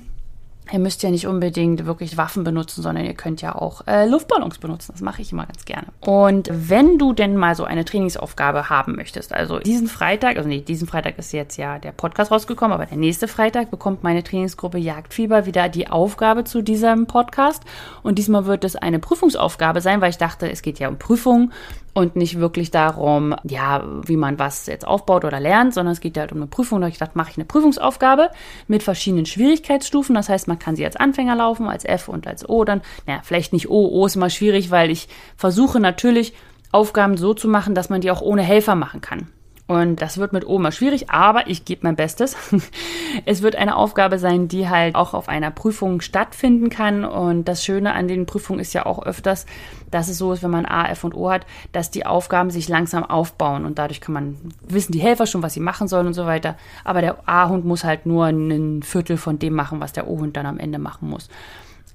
[0.73, 4.59] Ihr müsst ja nicht unbedingt wirklich Waffen benutzen, sondern ihr könnt ja auch äh, Luftballons
[4.59, 4.93] benutzen.
[4.93, 5.89] Das mache ich immer ganz gerne.
[6.01, 10.63] Und wenn du denn mal so eine Trainingsaufgabe haben möchtest, also diesen Freitag, also nee,
[10.63, 14.79] diesen Freitag ist jetzt ja der Podcast rausgekommen, aber der nächste Freitag bekommt meine Trainingsgruppe
[14.79, 17.63] Jagdfieber wieder die Aufgabe zu diesem Podcast.
[18.03, 21.53] Und diesmal wird es eine Prüfungsaufgabe sein, weil ich dachte, es geht ja um Prüfungen
[21.95, 26.17] und nicht wirklich darum, ja, wie man was jetzt aufbaut oder lernt, sondern es geht
[26.17, 26.81] ja halt um eine Prüfung.
[26.81, 28.31] Da ich gedacht, mache ich eine Prüfungsaufgabe
[28.67, 30.15] mit verschiedenen Schwierigkeitsstufen.
[30.15, 32.83] Das heißt, man kann sie als Anfänger laufen, als F und als O dann.
[33.07, 33.89] Naja, vielleicht nicht O.
[33.89, 36.35] O ist immer schwierig, weil ich versuche natürlich,
[36.73, 39.29] Aufgaben so zu machen, dass man die auch ohne Helfer machen kann.
[39.67, 42.37] Und das wird mit Oma schwierig, aber ich gebe mein Bestes.
[43.25, 47.07] es wird eine Aufgabe sein, die halt auch auf einer Prüfung stattfinden kann.
[47.07, 49.47] Und das Schöne an den Prüfungen ist ja auch öfters,
[49.91, 52.69] dass es so ist, wenn man A, F und O hat, dass die Aufgaben sich
[52.69, 53.65] langsam aufbauen.
[53.65, 54.37] Und dadurch kann man
[54.69, 56.57] wissen die Helfer schon, was sie machen sollen und so weiter.
[56.85, 60.45] Aber der A-Hund muss halt nur ein Viertel von dem machen, was der O-Hund dann
[60.45, 61.31] am Ende machen muss.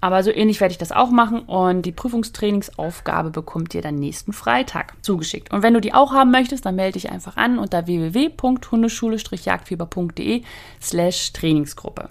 [0.01, 4.31] Aber so ähnlich werde ich das auch machen und die Prüfungstrainingsaufgabe bekommt ihr dann nächsten
[4.31, 5.51] Freitag zugeschickt.
[5.51, 10.43] Und wenn du die auch haben möchtest, dann melde dich einfach an unter www.hundeschule-jagdfieber.de
[10.81, 12.07] slash Trainingsgruppe.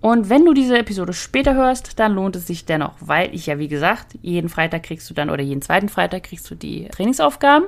[0.00, 3.58] Und wenn du diese Episode später hörst, dann lohnt es sich dennoch, weil ich ja,
[3.58, 7.66] wie gesagt, jeden Freitag kriegst du dann oder jeden zweiten Freitag kriegst du die Trainingsaufgaben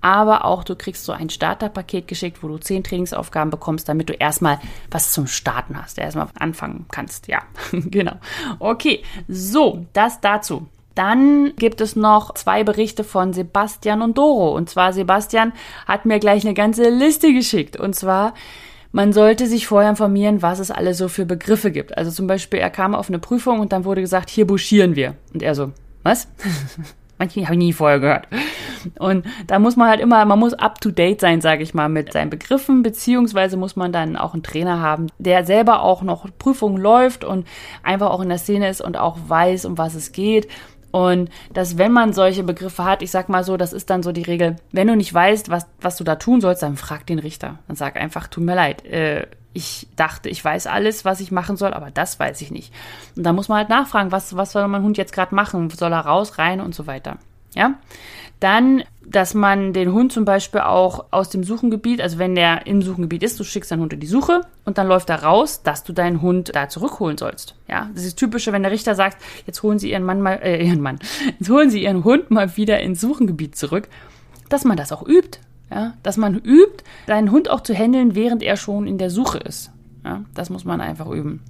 [0.00, 4.14] aber auch du kriegst so ein Starterpaket geschickt, wo du zehn Trainingsaufgaben bekommst, damit du
[4.14, 4.58] erstmal
[4.90, 7.28] was zum Starten hast, erstmal anfangen kannst.
[7.28, 8.14] Ja, genau.
[8.58, 10.66] Okay, so, das dazu.
[10.94, 14.54] Dann gibt es noch zwei Berichte von Sebastian und Doro.
[14.54, 15.52] Und zwar Sebastian
[15.86, 17.78] hat mir gleich eine ganze Liste geschickt.
[17.78, 18.34] Und zwar,
[18.92, 21.96] man sollte sich vorher informieren, was es alle so für Begriffe gibt.
[21.96, 25.14] Also zum Beispiel, er kam auf eine Prüfung und dann wurde gesagt, hier buschieren wir.
[25.32, 25.72] Und er so,
[26.02, 26.28] was?
[27.18, 28.28] Manche habe ich nie vorher gehört.
[28.98, 31.90] Und da muss man halt immer, man muss up to date sein, sage ich mal,
[31.90, 36.26] mit seinen Begriffen, beziehungsweise muss man dann auch einen Trainer haben, der selber auch noch
[36.38, 37.46] Prüfungen läuft und
[37.82, 40.48] einfach auch in der Szene ist und auch weiß, um was es geht.
[40.90, 44.12] Und dass, wenn man solche Begriffe hat, ich sag mal so, das ist dann so
[44.12, 47.18] die Regel, wenn du nicht weißt, was, was du da tun sollst, dann frag den
[47.18, 47.58] Richter.
[47.68, 51.56] Dann sag einfach, tut mir leid, äh, ich dachte, ich weiß alles, was ich machen
[51.56, 52.72] soll, aber das weiß ich nicht.
[53.16, 55.70] Und da muss man halt nachfragen, was, was soll mein Hund jetzt gerade machen?
[55.70, 57.18] Soll er raus, rein und so weiter.
[57.54, 57.74] Ja?
[58.40, 62.80] Dann, dass man den Hund zum Beispiel auch aus dem Suchengebiet, also wenn der im
[62.80, 65.84] Suchengebiet ist, du schickst deinen Hund in die Suche und dann läuft er raus, dass
[65.84, 67.54] du deinen Hund da zurückholen sollst.
[67.68, 70.64] Ja, das ist typische, wenn der Richter sagt, jetzt holen Sie Ihren Mann mal, äh,
[70.64, 70.98] Ihren Mann,
[71.38, 73.88] jetzt holen Sie Ihren Hund mal wieder ins Suchengebiet zurück,
[74.48, 75.38] dass man das auch übt.
[75.72, 79.38] Ja, dass man übt, seinen Hund auch zu handeln, während er schon in der Suche
[79.38, 79.70] ist.
[80.04, 81.44] Ja, das muss man einfach üben.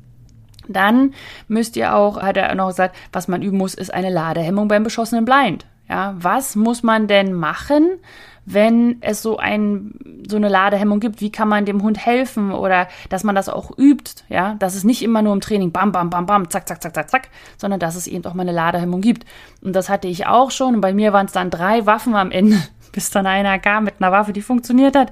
[0.68, 1.14] Dann
[1.48, 4.85] müsst ihr auch, hat er noch gesagt, was man üben muss, ist eine Ladehemmung beim
[4.85, 5.64] beschossenen Blind.
[5.90, 7.98] Ja, was muss man denn machen,
[8.46, 11.20] wenn es so ein, so eine Ladehemmung gibt?
[11.20, 14.22] Wie kann man dem Hund helfen oder dass man das auch übt?
[14.29, 16.94] Ja, dass es nicht immer nur im Training bam, bam, bam, bam, zack, zack, zack,
[16.94, 19.26] zack, zack, sondern dass es eben auch mal eine Ladehemmung gibt.
[19.62, 20.76] Und das hatte ich auch schon.
[20.76, 22.57] Und bei mir waren es dann drei Waffen am Ende
[22.92, 25.11] bis dann einer kam mit einer Waffe, die funktioniert hat.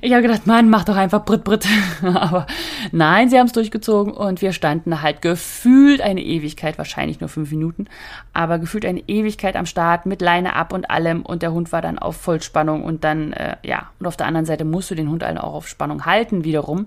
[0.00, 1.66] Ich habe gedacht, Mann, mach doch einfach Brit Brit.
[2.02, 2.46] Aber
[2.92, 7.50] nein, sie haben es durchgezogen und wir standen halt gefühlt eine Ewigkeit, wahrscheinlich nur fünf
[7.50, 7.86] Minuten,
[8.32, 11.82] aber gefühlt eine Ewigkeit am Start mit Leine ab und allem und der Hund war
[11.82, 15.10] dann auf Vollspannung und dann, äh, ja, und auf der anderen Seite musst du den
[15.10, 16.86] Hund auch auf Spannung halten wiederum.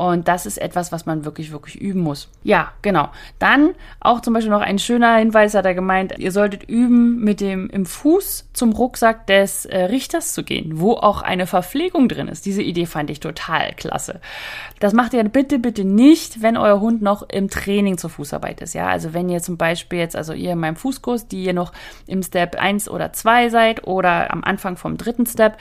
[0.00, 2.30] Und das ist etwas, was man wirklich, wirklich üben muss.
[2.42, 3.10] Ja, genau.
[3.38, 7.42] Dann auch zum Beispiel noch ein schöner Hinweis hat er gemeint, ihr solltet üben, mit
[7.42, 12.28] dem im Fuß zum Rucksack des äh, Richters zu gehen, wo auch eine Verpflegung drin
[12.28, 12.46] ist.
[12.46, 14.22] Diese Idee fand ich total klasse.
[14.78, 18.72] Das macht ihr bitte, bitte nicht, wenn euer Hund noch im Training zur Fußarbeit ist.
[18.72, 21.74] Ja, also wenn ihr zum Beispiel jetzt, also ihr in meinem Fußkurs, die ihr noch
[22.06, 25.58] im Step 1 oder 2 seid oder am Anfang vom dritten Step,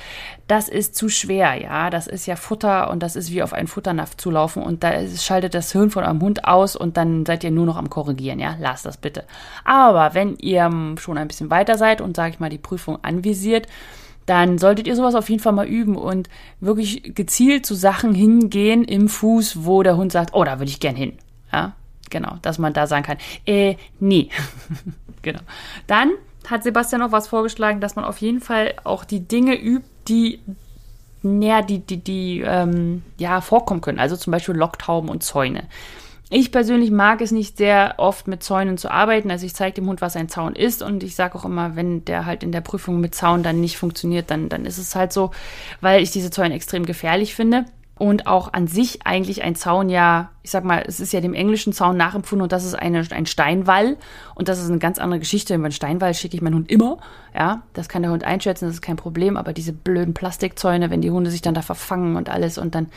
[0.48, 1.56] das ist zu schwer.
[1.56, 4.84] Ja, das ist ja Futter und das ist wie auf einen Futternapf zu zulaufen und
[4.84, 7.90] da schaltet das Hirn von eurem Hund aus und dann seid ihr nur noch am
[7.90, 8.56] Korrigieren, ja?
[8.60, 9.24] Lasst das bitte.
[9.64, 13.68] Aber wenn ihr schon ein bisschen weiter seid und, sage ich mal, die Prüfung anvisiert,
[14.26, 16.30] dann solltet ihr sowas auf jeden Fall mal üben und
[16.60, 20.80] wirklich gezielt zu Sachen hingehen im Fuß, wo der Hund sagt, oh, da würde ich
[20.80, 21.18] gern hin.
[21.52, 21.74] Ja,
[22.12, 24.30] genau, dass man da sagen kann, äh, nee.
[25.24, 25.40] genau.
[25.88, 26.12] Dann
[26.48, 30.40] hat Sebastian noch was vorgeschlagen, dass man auf jeden Fall auch die Dinge übt, die
[31.22, 34.00] näher die, die, die ähm, ja, vorkommen können.
[34.00, 35.64] Also zum Beispiel Locktauben und Zäune.
[36.32, 39.32] Ich persönlich mag es nicht sehr oft mit Zäunen zu arbeiten.
[39.32, 42.06] Also ich zeige dem Hund, was ein Zaun ist und ich sage auch immer, wenn
[42.06, 45.12] der halt in der Prüfung mit Zaun dann nicht funktioniert, dann, dann ist es halt
[45.12, 45.32] so,
[45.82, 47.66] weil ich diese Zäune extrem gefährlich finde.
[48.00, 51.34] Und auch an sich eigentlich ein Zaun ja, ich sag mal, es ist ja dem
[51.34, 53.98] englischen Zaun nachempfunden und das ist eine, ein Steinwall.
[54.36, 55.54] Und das ist eine ganz andere Geschichte.
[55.54, 56.98] Über einen Steinwall schicke ich meinen Hund immer.
[57.36, 59.36] Ja, das kann der Hund einschätzen, das ist kein Problem.
[59.36, 62.88] Aber diese blöden Plastikzäune, wenn die Hunde sich dann da verfangen und alles und dann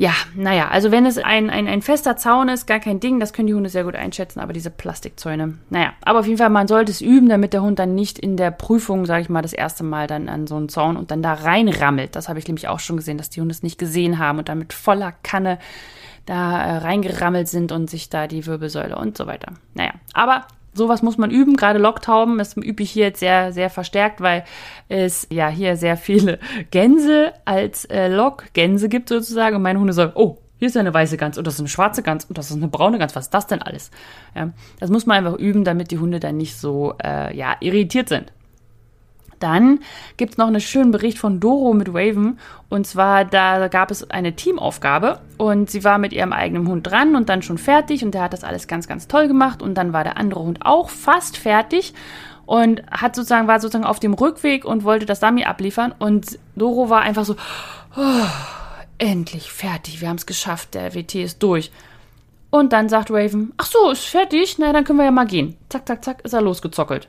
[0.00, 3.34] ja, naja, also wenn es ein, ein, ein fester Zaun ist, gar kein Ding, das
[3.34, 6.68] können die Hunde sehr gut einschätzen, aber diese Plastikzäune, naja, aber auf jeden Fall, man
[6.68, 9.52] sollte es üben, damit der Hund dann nicht in der Prüfung, sage ich mal, das
[9.52, 12.16] erste Mal dann an so einen Zaun und dann da reinrammelt.
[12.16, 14.48] Das habe ich nämlich auch schon gesehen, dass die Hunde es nicht gesehen haben und
[14.48, 15.58] dann mit voller Kanne
[16.24, 19.52] da äh, reingerammelt sind und sich da die Wirbelsäule und so weiter.
[19.74, 23.70] Naja, aber sowas muss man üben, gerade Locktauben, das übe ich hier jetzt sehr, sehr
[23.70, 24.44] verstärkt, weil
[24.88, 26.38] es ja hier sehr viele
[26.70, 31.16] Gänse als äh, Lockgänse gibt sozusagen und meine Hunde sagen, oh, hier ist eine weiße
[31.16, 33.34] Gans und das ist eine schwarze Gans und das ist eine braune Gans, was ist
[33.34, 33.90] das denn alles?
[34.34, 38.10] Ja, das muss man einfach üben, damit die Hunde dann nicht so äh, ja, irritiert
[38.10, 38.30] sind.
[39.40, 39.80] Dann
[40.16, 42.38] gibt es noch einen schönen Bericht von Doro mit Raven.
[42.68, 47.16] Und zwar, da gab es eine Teamaufgabe und sie war mit ihrem eigenen Hund dran
[47.16, 49.62] und dann schon fertig und der hat das alles ganz, ganz toll gemacht.
[49.62, 51.94] Und dann war der andere Hund auch fast fertig
[52.46, 55.94] und hat sozusagen, war sozusagen auf dem Rückweg und wollte das Dummy abliefern.
[55.98, 57.36] Und Doro war einfach so,
[57.96, 58.26] oh,
[58.98, 61.72] endlich fertig, wir haben es geschafft, der WT ist durch.
[62.50, 65.56] Und dann sagt Raven, ach so, ist fertig, na dann können wir ja mal gehen.
[65.68, 67.08] Zack, zack, zack, ist er losgezockelt.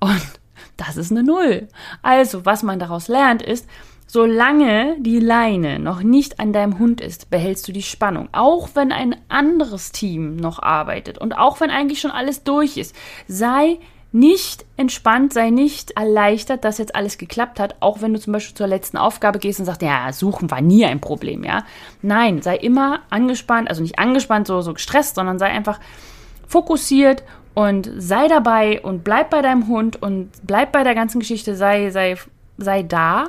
[0.00, 0.40] Und
[0.76, 1.68] das ist eine Null.
[2.02, 3.68] Also, was man daraus lernt, ist,
[4.06, 8.28] solange die Leine noch nicht an deinem Hund ist, behältst du die Spannung.
[8.32, 12.94] Auch wenn ein anderes Team noch arbeitet und auch wenn eigentlich schon alles durch ist,
[13.26, 13.78] sei
[14.14, 18.54] nicht entspannt, sei nicht erleichtert, dass jetzt alles geklappt hat, auch wenn du zum Beispiel
[18.54, 21.64] zur letzten Aufgabe gehst und sagst, ja, suchen war nie ein Problem, ja.
[22.00, 25.80] Nein, sei immer angespannt, also nicht angespannt, so, so gestresst, sondern sei einfach
[26.46, 27.24] fokussiert
[27.54, 31.90] und sei dabei und bleib bei deinem Hund und bleib bei der ganzen Geschichte, sei,
[31.90, 32.16] sei,
[32.58, 33.28] sei da.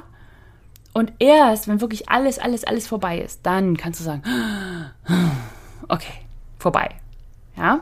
[0.94, 4.24] Und erst, wenn wirklich alles, alles, alles vorbei ist, dann kannst du sagen,
[5.88, 6.14] okay,
[6.58, 6.90] vorbei.
[7.56, 7.82] Ja?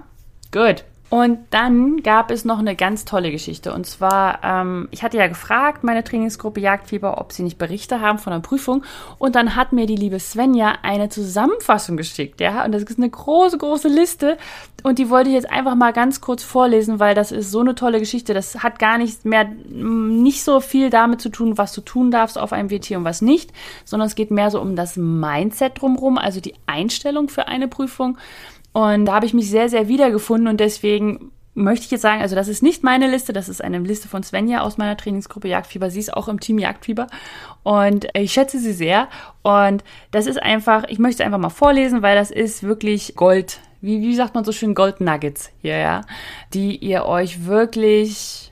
[0.52, 0.84] Gut.
[1.14, 3.72] Und dann gab es noch eine ganz tolle Geschichte.
[3.72, 8.18] Und zwar, ähm, ich hatte ja gefragt, meine Trainingsgruppe Jagdfieber, ob sie nicht Berichte haben
[8.18, 8.84] von der Prüfung.
[9.20, 12.42] Und dann hat mir die liebe Svenja eine Zusammenfassung geschickt.
[12.42, 14.40] Ja, und das ist eine große, große Liste.
[14.82, 17.76] Und die wollte ich jetzt einfach mal ganz kurz vorlesen, weil das ist so eine
[17.76, 18.34] tolle Geschichte.
[18.34, 22.40] Das hat gar nicht mehr, nicht so viel damit zu tun, was du tun darfst
[22.40, 23.52] auf einem WT und was nicht,
[23.86, 28.18] sondern es geht mehr so um das Mindset drumherum, also die Einstellung für eine Prüfung.
[28.74, 32.36] Und da habe ich mich sehr, sehr wiedergefunden und deswegen möchte ich jetzt sagen, also
[32.36, 35.92] das ist nicht meine Liste, das ist eine Liste von Svenja aus meiner Trainingsgruppe Jagdfieber.
[35.92, 37.08] Sie ist auch im Team Jagdfieber
[37.62, 39.08] und ich schätze sie sehr.
[39.44, 43.60] Und das ist einfach, ich möchte es einfach mal vorlesen, weil das ist wirklich Gold.
[43.82, 46.02] Wie, wie sagt man so schön Gold Nuggets hier, ja?
[46.54, 48.52] Die ihr euch wirklich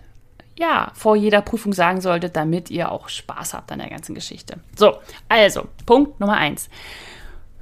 [0.62, 4.60] ja, vor jeder Prüfung sagen solltet, damit ihr auch Spaß habt an der ganzen Geschichte.
[4.76, 4.98] So,
[5.28, 6.70] also, Punkt Nummer eins.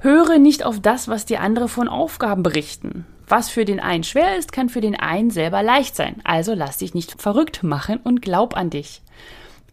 [0.02, 3.04] Höre nicht auf das, was die andere von Aufgaben berichten.
[3.28, 6.16] Was für den einen schwer ist, kann für den einen selber leicht sein.
[6.24, 9.02] Also lass dich nicht verrückt machen und glaub an dich.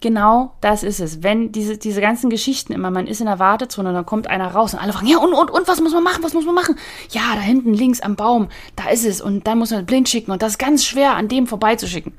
[0.02, 1.24] Genau das ist es.
[1.24, 4.50] Wenn diese, diese ganzen Geschichten immer, man ist in der Wartezone und dann kommt einer
[4.50, 6.54] raus und alle fragen, ja, und, und, und, was muss man machen, was muss man
[6.54, 6.76] machen?
[7.10, 10.32] Ja, da hinten links am Baum, da ist es und dann muss man blind schicken
[10.32, 12.14] und das ist ganz schwer, an dem vorbeizuschicken.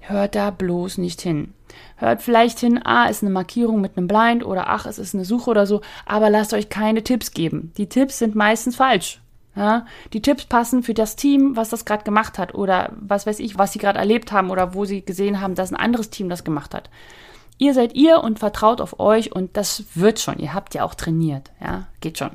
[0.00, 1.52] Hört da bloß nicht hin.
[2.02, 5.24] Hört vielleicht hin, ah, ist eine Markierung mit einem Blind oder ach, es ist eine
[5.24, 7.72] Suche oder so, aber lasst euch keine Tipps geben.
[7.76, 9.20] Die Tipps sind meistens falsch.
[9.54, 13.38] Ja, die Tipps passen für das Team, was das gerade gemacht hat oder was weiß
[13.38, 16.28] ich, was sie gerade erlebt haben oder wo sie gesehen haben, dass ein anderes Team
[16.28, 16.90] das gemacht hat.
[17.58, 20.40] Ihr seid ihr und vertraut auf euch und das wird schon.
[20.40, 21.52] Ihr habt ja auch trainiert.
[21.60, 22.32] Ja, geht schon.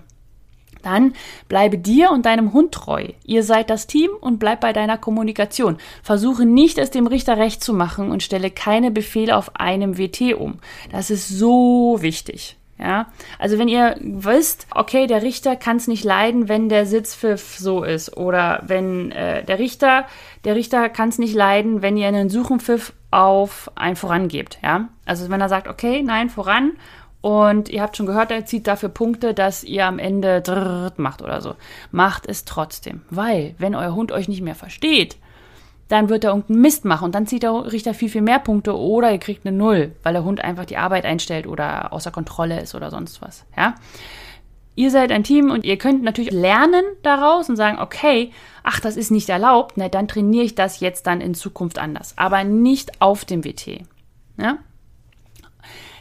[0.87, 1.13] Dann
[1.49, 3.09] bleibe dir und deinem Hund treu.
[3.25, 5.77] Ihr seid das Team und bleib bei deiner Kommunikation.
[6.01, 10.33] Versuche nicht, es dem Richter recht zu machen und stelle keine Befehle auf einem WT
[10.35, 10.59] um.
[10.89, 12.55] Das ist so wichtig.
[12.79, 13.07] Ja,
[13.39, 17.83] also wenn ihr wisst, okay, der Richter kann es nicht leiden, wenn der Sitzpfiff so
[17.83, 20.05] ist, oder wenn äh, der Richter,
[20.45, 24.59] der Richter kann es nicht leiden, wenn ihr einen Suchenpfiff auf ein Vorangebt.
[24.63, 26.73] Ja, also wenn er sagt, okay, nein, voran
[27.27, 30.41] und ihr habt schon gehört, er zieht dafür Punkte, dass ihr am Ende
[30.95, 31.55] macht oder so.
[31.91, 33.01] Macht es trotzdem.
[33.09, 35.17] Weil, wenn euer Hund euch nicht mehr versteht,
[35.89, 38.77] dann wird er irgendeinen Mist machen und dann zieht der Richter viel, viel mehr Punkte
[38.77, 42.61] oder ihr kriegt eine Null, weil der Hund einfach die Arbeit einstellt oder außer Kontrolle
[42.61, 43.43] ist oder sonst was.
[43.57, 43.75] Ja?
[44.75, 48.31] Ihr seid ein Team und ihr könnt natürlich lernen daraus und sagen, okay,
[48.63, 52.13] ach, das ist nicht erlaubt, na, dann trainiere ich das jetzt dann in Zukunft anders.
[52.17, 53.81] Aber nicht auf dem WT.
[54.37, 54.59] Ja?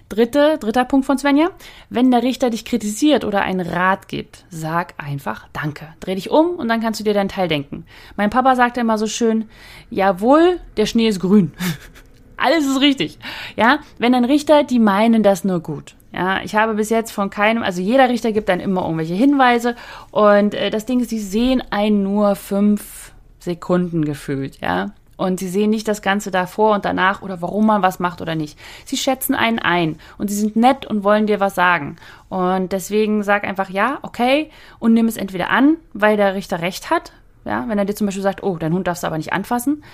[0.08, 1.50] Dritte, dritter Punkt von Svenja.
[1.90, 5.88] Wenn der Richter dich kritisiert oder einen Rat gibt, sag einfach Danke.
[5.98, 7.84] Dreh dich um und dann kannst du dir deinen Teil denken.
[8.16, 9.48] Mein Papa sagte immer so schön,
[9.90, 11.52] jawohl, der Schnee ist grün.
[12.36, 13.18] Alles ist richtig.
[13.56, 15.96] Ja, wenn ein Richter, die meinen das nur gut.
[16.12, 19.74] Ja, ich habe bis jetzt von keinem, also jeder Richter gibt dann immer irgendwelche Hinweise
[20.12, 24.92] und äh, das Ding ist, sie sehen einen nur fünf Sekunden gefühlt, ja.
[25.16, 28.34] Und sie sehen nicht das Ganze davor und danach oder warum man was macht oder
[28.34, 28.58] nicht.
[28.84, 31.96] Sie schätzen einen ein und sie sind nett und wollen dir was sagen.
[32.28, 36.90] Und deswegen sag einfach ja, okay und nimm es entweder an, weil der Richter recht
[36.90, 37.12] hat.
[37.44, 39.84] Ja, wenn er dir zum Beispiel sagt, oh, dein Hund darfst du aber nicht anfassen.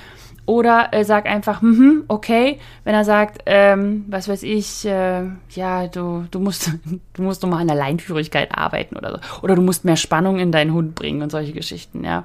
[0.45, 5.87] Oder äh, sag einfach, hm, okay, wenn er sagt, ähm, was weiß ich, äh, ja,
[5.87, 6.73] du, du musst,
[7.13, 9.43] du musst nochmal an der Leinführigkeit arbeiten oder so.
[9.43, 12.25] Oder du musst mehr Spannung in deinen Hund bringen und solche Geschichten, ja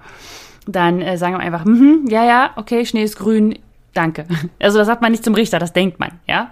[0.68, 3.58] dann äh, sagen wir einfach, mhm, ja, ja, okay, Schnee ist grün,
[3.94, 4.26] danke.
[4.60, 6.52] Also das sagt man nicht zum Richter, das denkt man, ja.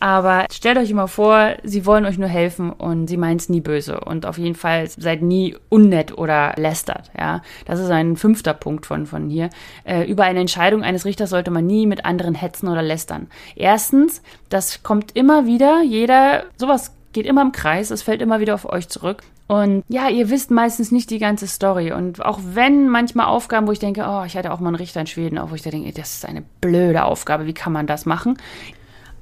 [0.00, 3.60] Aber stellt euch immer vor, sie wollen euch nur helfen und sie meinen es nie
[3.60, 4.00] böse.
[4.00, 7.42] Und auf jeden Fall seid nie unnett oder lästert, ja.
[7.66, 9.50] Das ist ein fünfter Punkt von, von hier.
[9.84, 13.28] Äh, über eine Entscheidung eines Richters sollte man nie mit anderen hetzen oder lästern.
[13.54, 18.54] Erstens, das kommt immer wieder, jeder, sowas geht immer im Kreis, es fällt immer wieder
[18.54, 19.22] auf euch zurück.
[19.48, 21.92] Und ja, ihr wisst meistens nicht die ganze Story.
[21.92, 25.00] Und auch wenn manchmal Aufgaben, wo ich denke, oh, ich hatte auch mal einen Richter
[25.00, 27.86] in Schweden, auch wo ich da denke, das ist eine blöde Aufgabe, wie kann man
[27.86, 28.38] das machen?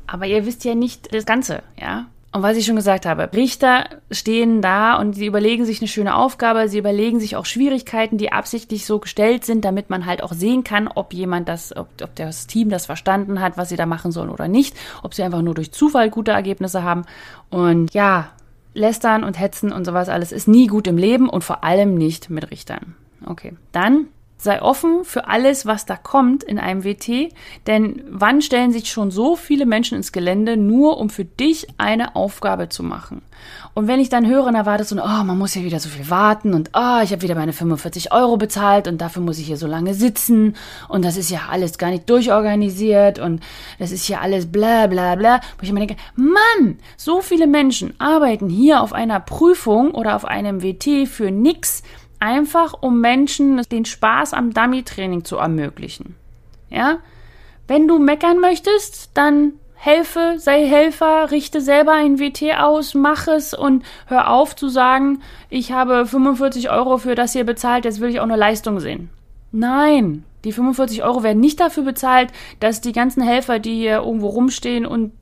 [0.06, 2.06] Aber ihr wisst ja nicht das Ganze, ja?
[2.32, 6.14] Und was ich schon gesagt habe, Richter stehen da und sie überlegen sich eine schöne
[6.14, 10.32] Aufgabe, sie überlegen sich auch Schwierigkeiten, die absichtlich so gestellt sind, damit man halt auch
[10.32, 13.84] sehen kann, ob jemand das, ob, ob das Team das verstanden hat, was sie da
[13.84, 17.02] machen sollen oder nicht, ob sie einfach nur durch Zufall gute Ergebnisse haben.
[17.50, 18.28] Und ja,
[18.74, 22.30] Lästern und Hetzen und sowas alles ist nie gut im Leben und vor allem nicht
[22.30, 22.94] mit Richtern.
[23.26, 24.06] Okay, dann
[24.36, 27.32] sei offen für alles, was da kommt in einem WT,
[27.66, 32.16] denn wann stellen sich schon so viele Menschen ins Gelände, nur um für dich eine
[32.16, 33.20] Aufgabe zu machen?
[33.74, 35.88] Und wenn ich dann höre, dann war das so, oh, man muss ja wieder so
[35.88, 39.46] viel warten und oh, ich habe wieder meine 45 Euro bezahlt und dafür muss ich
[39.46, 40.56] hier so lange sitzen
[40.88, 43.40] und das ist ja alles gar nicht durchorganisiert und
[43.78, 45.40] das ist ja alles bla bla bla.
[45.56, 50.24] Wo ich immer denke, Mann, so viele Menschen arbeiten hier auf einer Prüfung oder auf
[50.24, 51.82] einem WT für nix,
[52.18, 56.16] einfach um Menschen den Spaß am Dummy-Training zu ermöglichen.
[56.70, 56.98] Ja?
[57.66, 63.54] Wenn du meckern möchtest, dann helfe, sei Helfer, richte selber ein WT aus, mach es
[63.54, 68.10] und hör auf zu sagen, ich habe 45 Euro für das hier bezahlt, jetzt will
[68.10, 69.08] ich auch eine Leistung sehen.
[69.52, 74.28] Nein, die 45 Euro werden nicht dafür bezahlt, dass die ganzen Helfer, die hier irgendwo
[74.28, 75.12] rumstehen und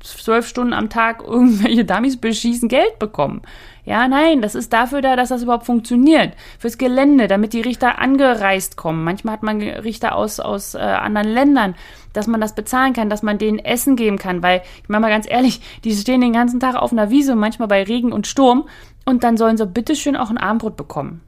[0.00, 3.42] zwölf Stunden am Tag irgendwelche Dummies beschießen, Geld bekommen.
[3.84, 6.32] Ja, nein, das ist dafür da, dass das überhaupt funktioniert.
[6.58, 9.04] Fürs Gelände, damit die Richter angereist kommen.
[9.04, 11.74] Manchmal hat man Richter aus, aus äh, anderen Ländern,
[12.14, 14.42] dass man das bezahlen kann, dass man denen Essen geben kann.
[14.42, 17.68] Weil, ich meine mal ganz ehrlich, die stehen den ganzen Tag auf einer Wiese, manchmal
[17.68, 18.66] bei Regen und Sturm.
[19.04, 21.20] Und dann sollen sie bitteschön auch ein Abendbrot bekommen.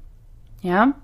[0.62, 0.94] Ja?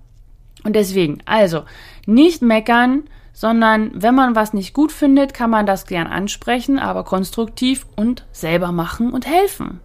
[0.65, 1.65] Und deswegen, also,
[2.07, 3.03] nicht meckern,
[3.33, 8.25] sondern wenn man was nicht gut findet, kann man das gern ansprechen, aber konstruktiv und
[8.33, 9.81] selber machen und helfen.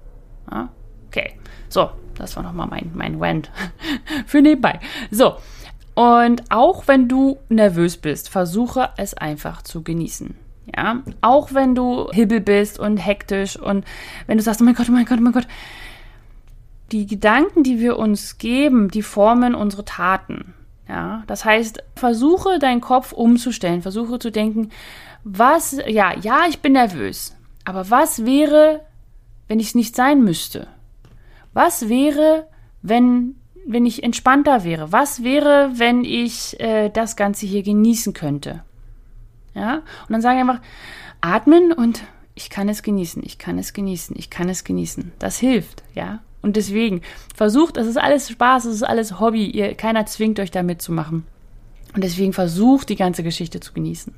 [0.51, 0.69] Ja?
[1.07, 1.33] Okay.
[1.69, 3.51] So, das war nochmal mein, mein Rant
[4.25, 4.79] für nebenbei.
[5.11, 5.35] So,
[5.97, 10.35] und auch wenn du nervös bist, versuche es einfach zu genießen.
[10.75, 13.83] Ja, auch wenn du hibbel bist und hektisch und
[14.27, 15.47] wenn du sagst, oh mein Gott, oh mein Gott, oh mein Gott.
[16.91, 20.53] Die Gedanken, die wir uns geben, die formen unsere Taten.
[20.87, 24.69] Ja, das heißt, versuche deinen Kopf umzustellen, versuche zu denken,
[25.23, 27.35] was, ja, ja, ich bin nervös,
[27.65, 28.81] aber was wäre,
[29.47, 30.67] wenn ich es nicht sein müsste?
[31.53, 32.45] Was wäre,
[32.83, 33.33] wenn,
[33.67, 34.91] wenn ich entspannter wäre?
[34.91, 38.63] Was wäre, wenn ich äh, das Ganze hier genießen könnte?
[39.53, 40.61] Ja, und dann sage ich einfach,
[41.21, 42.03] atmen und
[42.35, 45.11] ich kann es genießen, ich kann es genießen, ich kann es genießen.
[45.19, 46.19] Das hilft, ja.
[46.41, 47.01] Und deswegen
[47.35, 51.25] versucht, es ist alles Spaß, es ist alles Hobby, ihr, keiner zwingt euch da mitzumachen.
[51.95, 54.13] Und deswegen versucht, die ganze Geschichte zu genießen.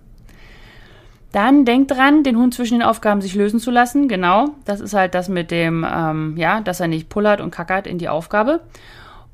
[1.31, 4.07] Dann denkt dran, den Hund zwischen den Aufgaben sich lösen zu lassen.
[4.07, 7.87] Genau, das ist halt das mit dem, ähm, ja, dass er nicht pullert und kackert
[7.87, 8.61] in die Aufgabe.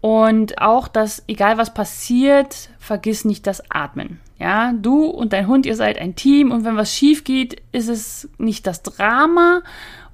[0.01, 4.19] Und auch, dass egal was passiert, vergiss nicht das Atmen.
[4.37, 7.87] Ja, du und dein Hund, ihr seid ein Team und wenn was schief geht, ist
[7.87, 9.61] es nicht das Drama.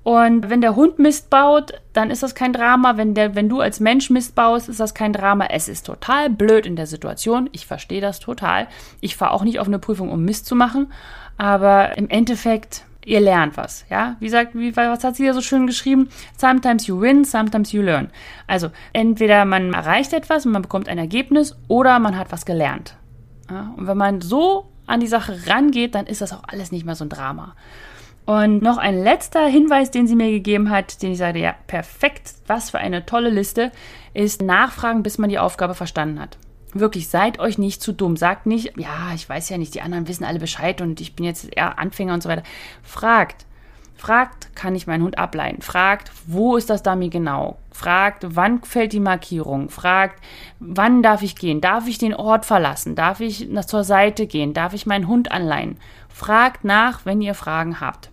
[0.04, 2.98] Und wenn der Hund Mist baut, dann ist das kein Drama.
[2.98, 5.46] Wenn, der, wenn du als Mensch Mist baust, ist das kein Drama.
[5.46, 7.50] Es ist total blöd in der Situation.
[7.52, 8.68] Ich verstehe das total.
[9.00, 10.88] Ich fahre auch nicht auf eine Prüfung, um Mist zu machen
[11.42, 14.16] aber im Endeffekt, ihr lernt was, ja?
[14.20, 16.10] Wie sagt, wie, was hat sie ja so schön geschrieben?
[16.38, 18.10] Sometimes you win, sometimes you learn.
[18.48, 22.96] Also, entweder man erreicht etwas und man bekommt ein Ergebnis oder man hat was gelernt.
[23.50, 23.74] Ja?
[23.76, 26.96] Und wenn man so an die Sache rangeht, dann ist das auch alles nicht mehr
[26.96, 27.56] so ein Drama.
[28.26, 32.34] Und noch ein letzter Hinweis, den sie mir gegeben hat, den ich sage, ja, perfekt,
[32.48, 33.72] was für eine tolle Liste,
[34.14, 36.38] ist Nachfragen, bis man die Aufgabe verstanden hat.
[36.74, 38.16] Wirklich, seid euch nicht zu dumm.
[38.16, 41.26] Sagt nicht, ja, ich weiß ja nicht, die anderen wissen alle Bescheid und ich bin
[41.26, 42.44] jetzt eher Anfänger und so weiter.
[42.84, 43.46] Fragt.
[43.96, 45.62] Fragt, kann ich meinen Hund ableiten?
[45.62, 47.60] Fragt, wo ist das Dummy genau?
[47.72, 49.70] Fragt, wann fällt die Markierung?
[49.70, 50.24] Fragt,
[50.60, 51.62] wann darf ich gehen?
[51.62, 52.96] Darf ich den Ort verlassen?
[52.96, 54.54] Darf ich zur Seite gehen?
[54.54, 55.78] Darf ich meinen Hund anleihen?
[56.10, 58.10] Fragt nach, wenn ihr Fragen habt.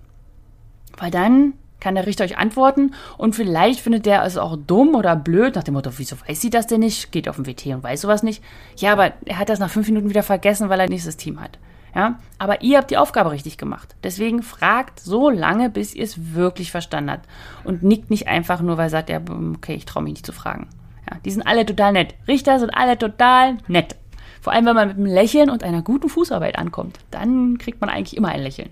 [0.99, 5.17] Weil dann kann der Richter euch antworten und vielleicht findet der es auch dumm oder
[5.17, 7.13] blöd, nach dem Motto, wieso weiß sie das denn nicht?
[7.13, 8.43] Geht auf den WT und weiß sowas nicht.
[8.77, 11.59] Ja, aber er hat das nach fünf Minuten wieder vergessen, weil er nächstes Team hat.
[11.95, 13.97] Ja, aber ihr habt die Aufgabe richtig gemacht.
[14.05, 17.29] Deswegen fragt so lange, bis ihr es wirklich verstanden habt.
[17.65, 19.21] Und nickt nicht einfach nur, weil ihr sagt, ja,
[19.55, 20.69] okay, ich traue mich nicht zu fragen.
[21.11, 22.15] Ja, die sind alle total nett.
[22.29, 23.97] Richter sind alle total nett.
[24.41, 26.99] Vor allem, wenn man mit einem Lächeln und einer guten Fußarbeit ankommt.
[27.11, 28.71] Dann kriegt man eigentlich immer ein Lächeln.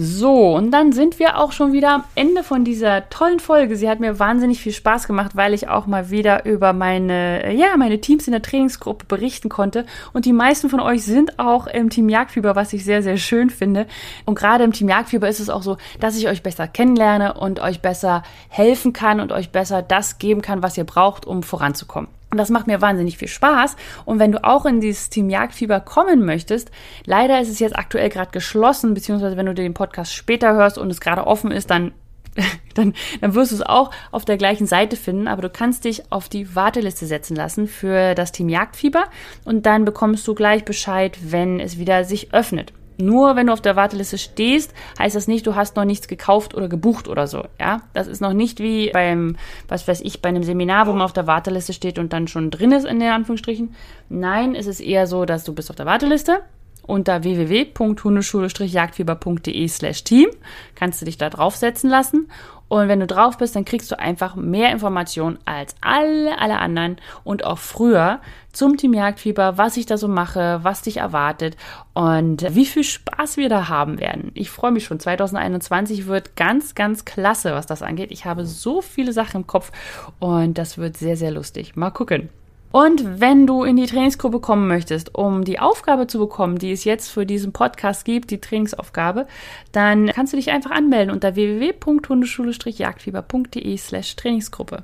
[0.00, 3.74] So, und dann sind wir auch schon wieder am Ende von dieser tollen Folge.
[3.74, 7.76] Sie hat mir wahnsinnig viel Spaß gemacht, weil ich auch mal wieder über meine, ja,
[7.76, 9.86] meine Teams in der Trainingsgruppe berichten konnte.
[10.12, 13.50] Und die meisten von euch sind auch im Team Jagdfieber, was ich sehr, sehr schön
[13.50, 13.88] finde.
[14.24, 17.58] Und gerade im Team Jagdfieber ist es auch so, dass ich euch besser kennenlerne und
[17.58, 22.17] euch besser helfen kann und euch besser das geben kann, was ihr braucht, um voranzukommen.
[22.30, 23.76] Und das macht mir wahnsinnig viel Spaß.
[24.04, 26.70] Und wenn du auch in dieses Team Jagdfieber kommen möchtest,
[27.06, 30.90] leider ist es jetzt aktuell gerade geschlossen, beziehungsweise wenn du den Podcast später hörst und
[30.90, 31.92] es gerade offen ist, dann,
[32.74, 35.26] dann, dann wirst du es auch auf der gleichen Seite finden.
[35.26, 39.04] Aber du kannst dich auf die Warteliste setzen lassen für das Team Jagdfieber
[39.44, 42.74] und dann bekommst du gleich Bescheid, wenn es wieder sich öffnet.
[42.98, 46.54] Nur wenn du auf der Warteliste stehst, heißt das nicht, du hast noch nichts gekauft
[46.54, 47.44] oder gebucht oder so.
[47.60, 49.36] Ja, das ist noch nicht wie beim,
[49.68, 52.50] was weiß ich, bei einem Seminar, wo man auf der Warteliste steht und dann schon
[52.50, 53.74] drin ist in der Anführungsstrichen.
[54.08, 56.40] Nein, es ist eher so, dass du bist auf der Warteliste
[56.88, 60.28] unter www.hundeschule-jagdfieber.de slash team
[60.74, 62.28] kannst du dich da draufsetzen lassen
[62.68, 66.96] und wenn du drauf bist, dann kriegst du einfach mehr Informationen als alle, alle anderen
[67.24, 68.20] und auch früher
[68.52, 71.56] zum Team Jagdfieber, was ich da so mache, was dich erwartet
[71.94, 74.30] und wie viel Spaß wir da haben werden.
[74.34, 75.00] Ich freue mich schon.
[75.00, 78.10] 2021 wird ganz, ganz klasse, was das angeht.
[78.10, 79.72] Ich habe so viele Sachen im Kopf
[80.18, 81.76] und das wird sehr, sehr lustig.
[81.76, 82.28] Mal gucken.
[82.70, 86.84] Und wenn du in die Trainingsgruppe kommen möchtest, um die Aufgabe zu bekommen, die es
[86.84, 89.26] jetzt für diesen Podcast gibt, die Trainingsaufgabe,
[89.72, 94.82] dann kannst du dich einfach anmelden unter www.hundeschule-jagdfieber.de slash Trainingsgruppe.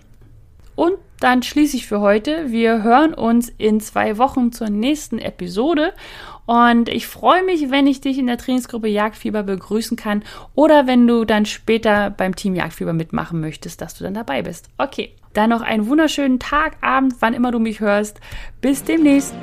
[0.76, 2.50] Und dann schließe ich für heute.
[2.50, 5.92] Wir hören uns in zwei Wochen zur nächsten Episode.
[6.46, 10.24] Und ich freue mich, wenn ich dich in der Trainingsgruppe Jagdfieber begrüßen kann
[10.54, 14.68] oder wenn du dann später beim Team Jagdfieber mitmachen möchtest, dass du dann dabei bist.
[14.76, 18.20] Okay, dann noch einen wunderschönen Tag, Abend, wann immer du mich hörst.
[18.60, 19.34] Bis demnächst.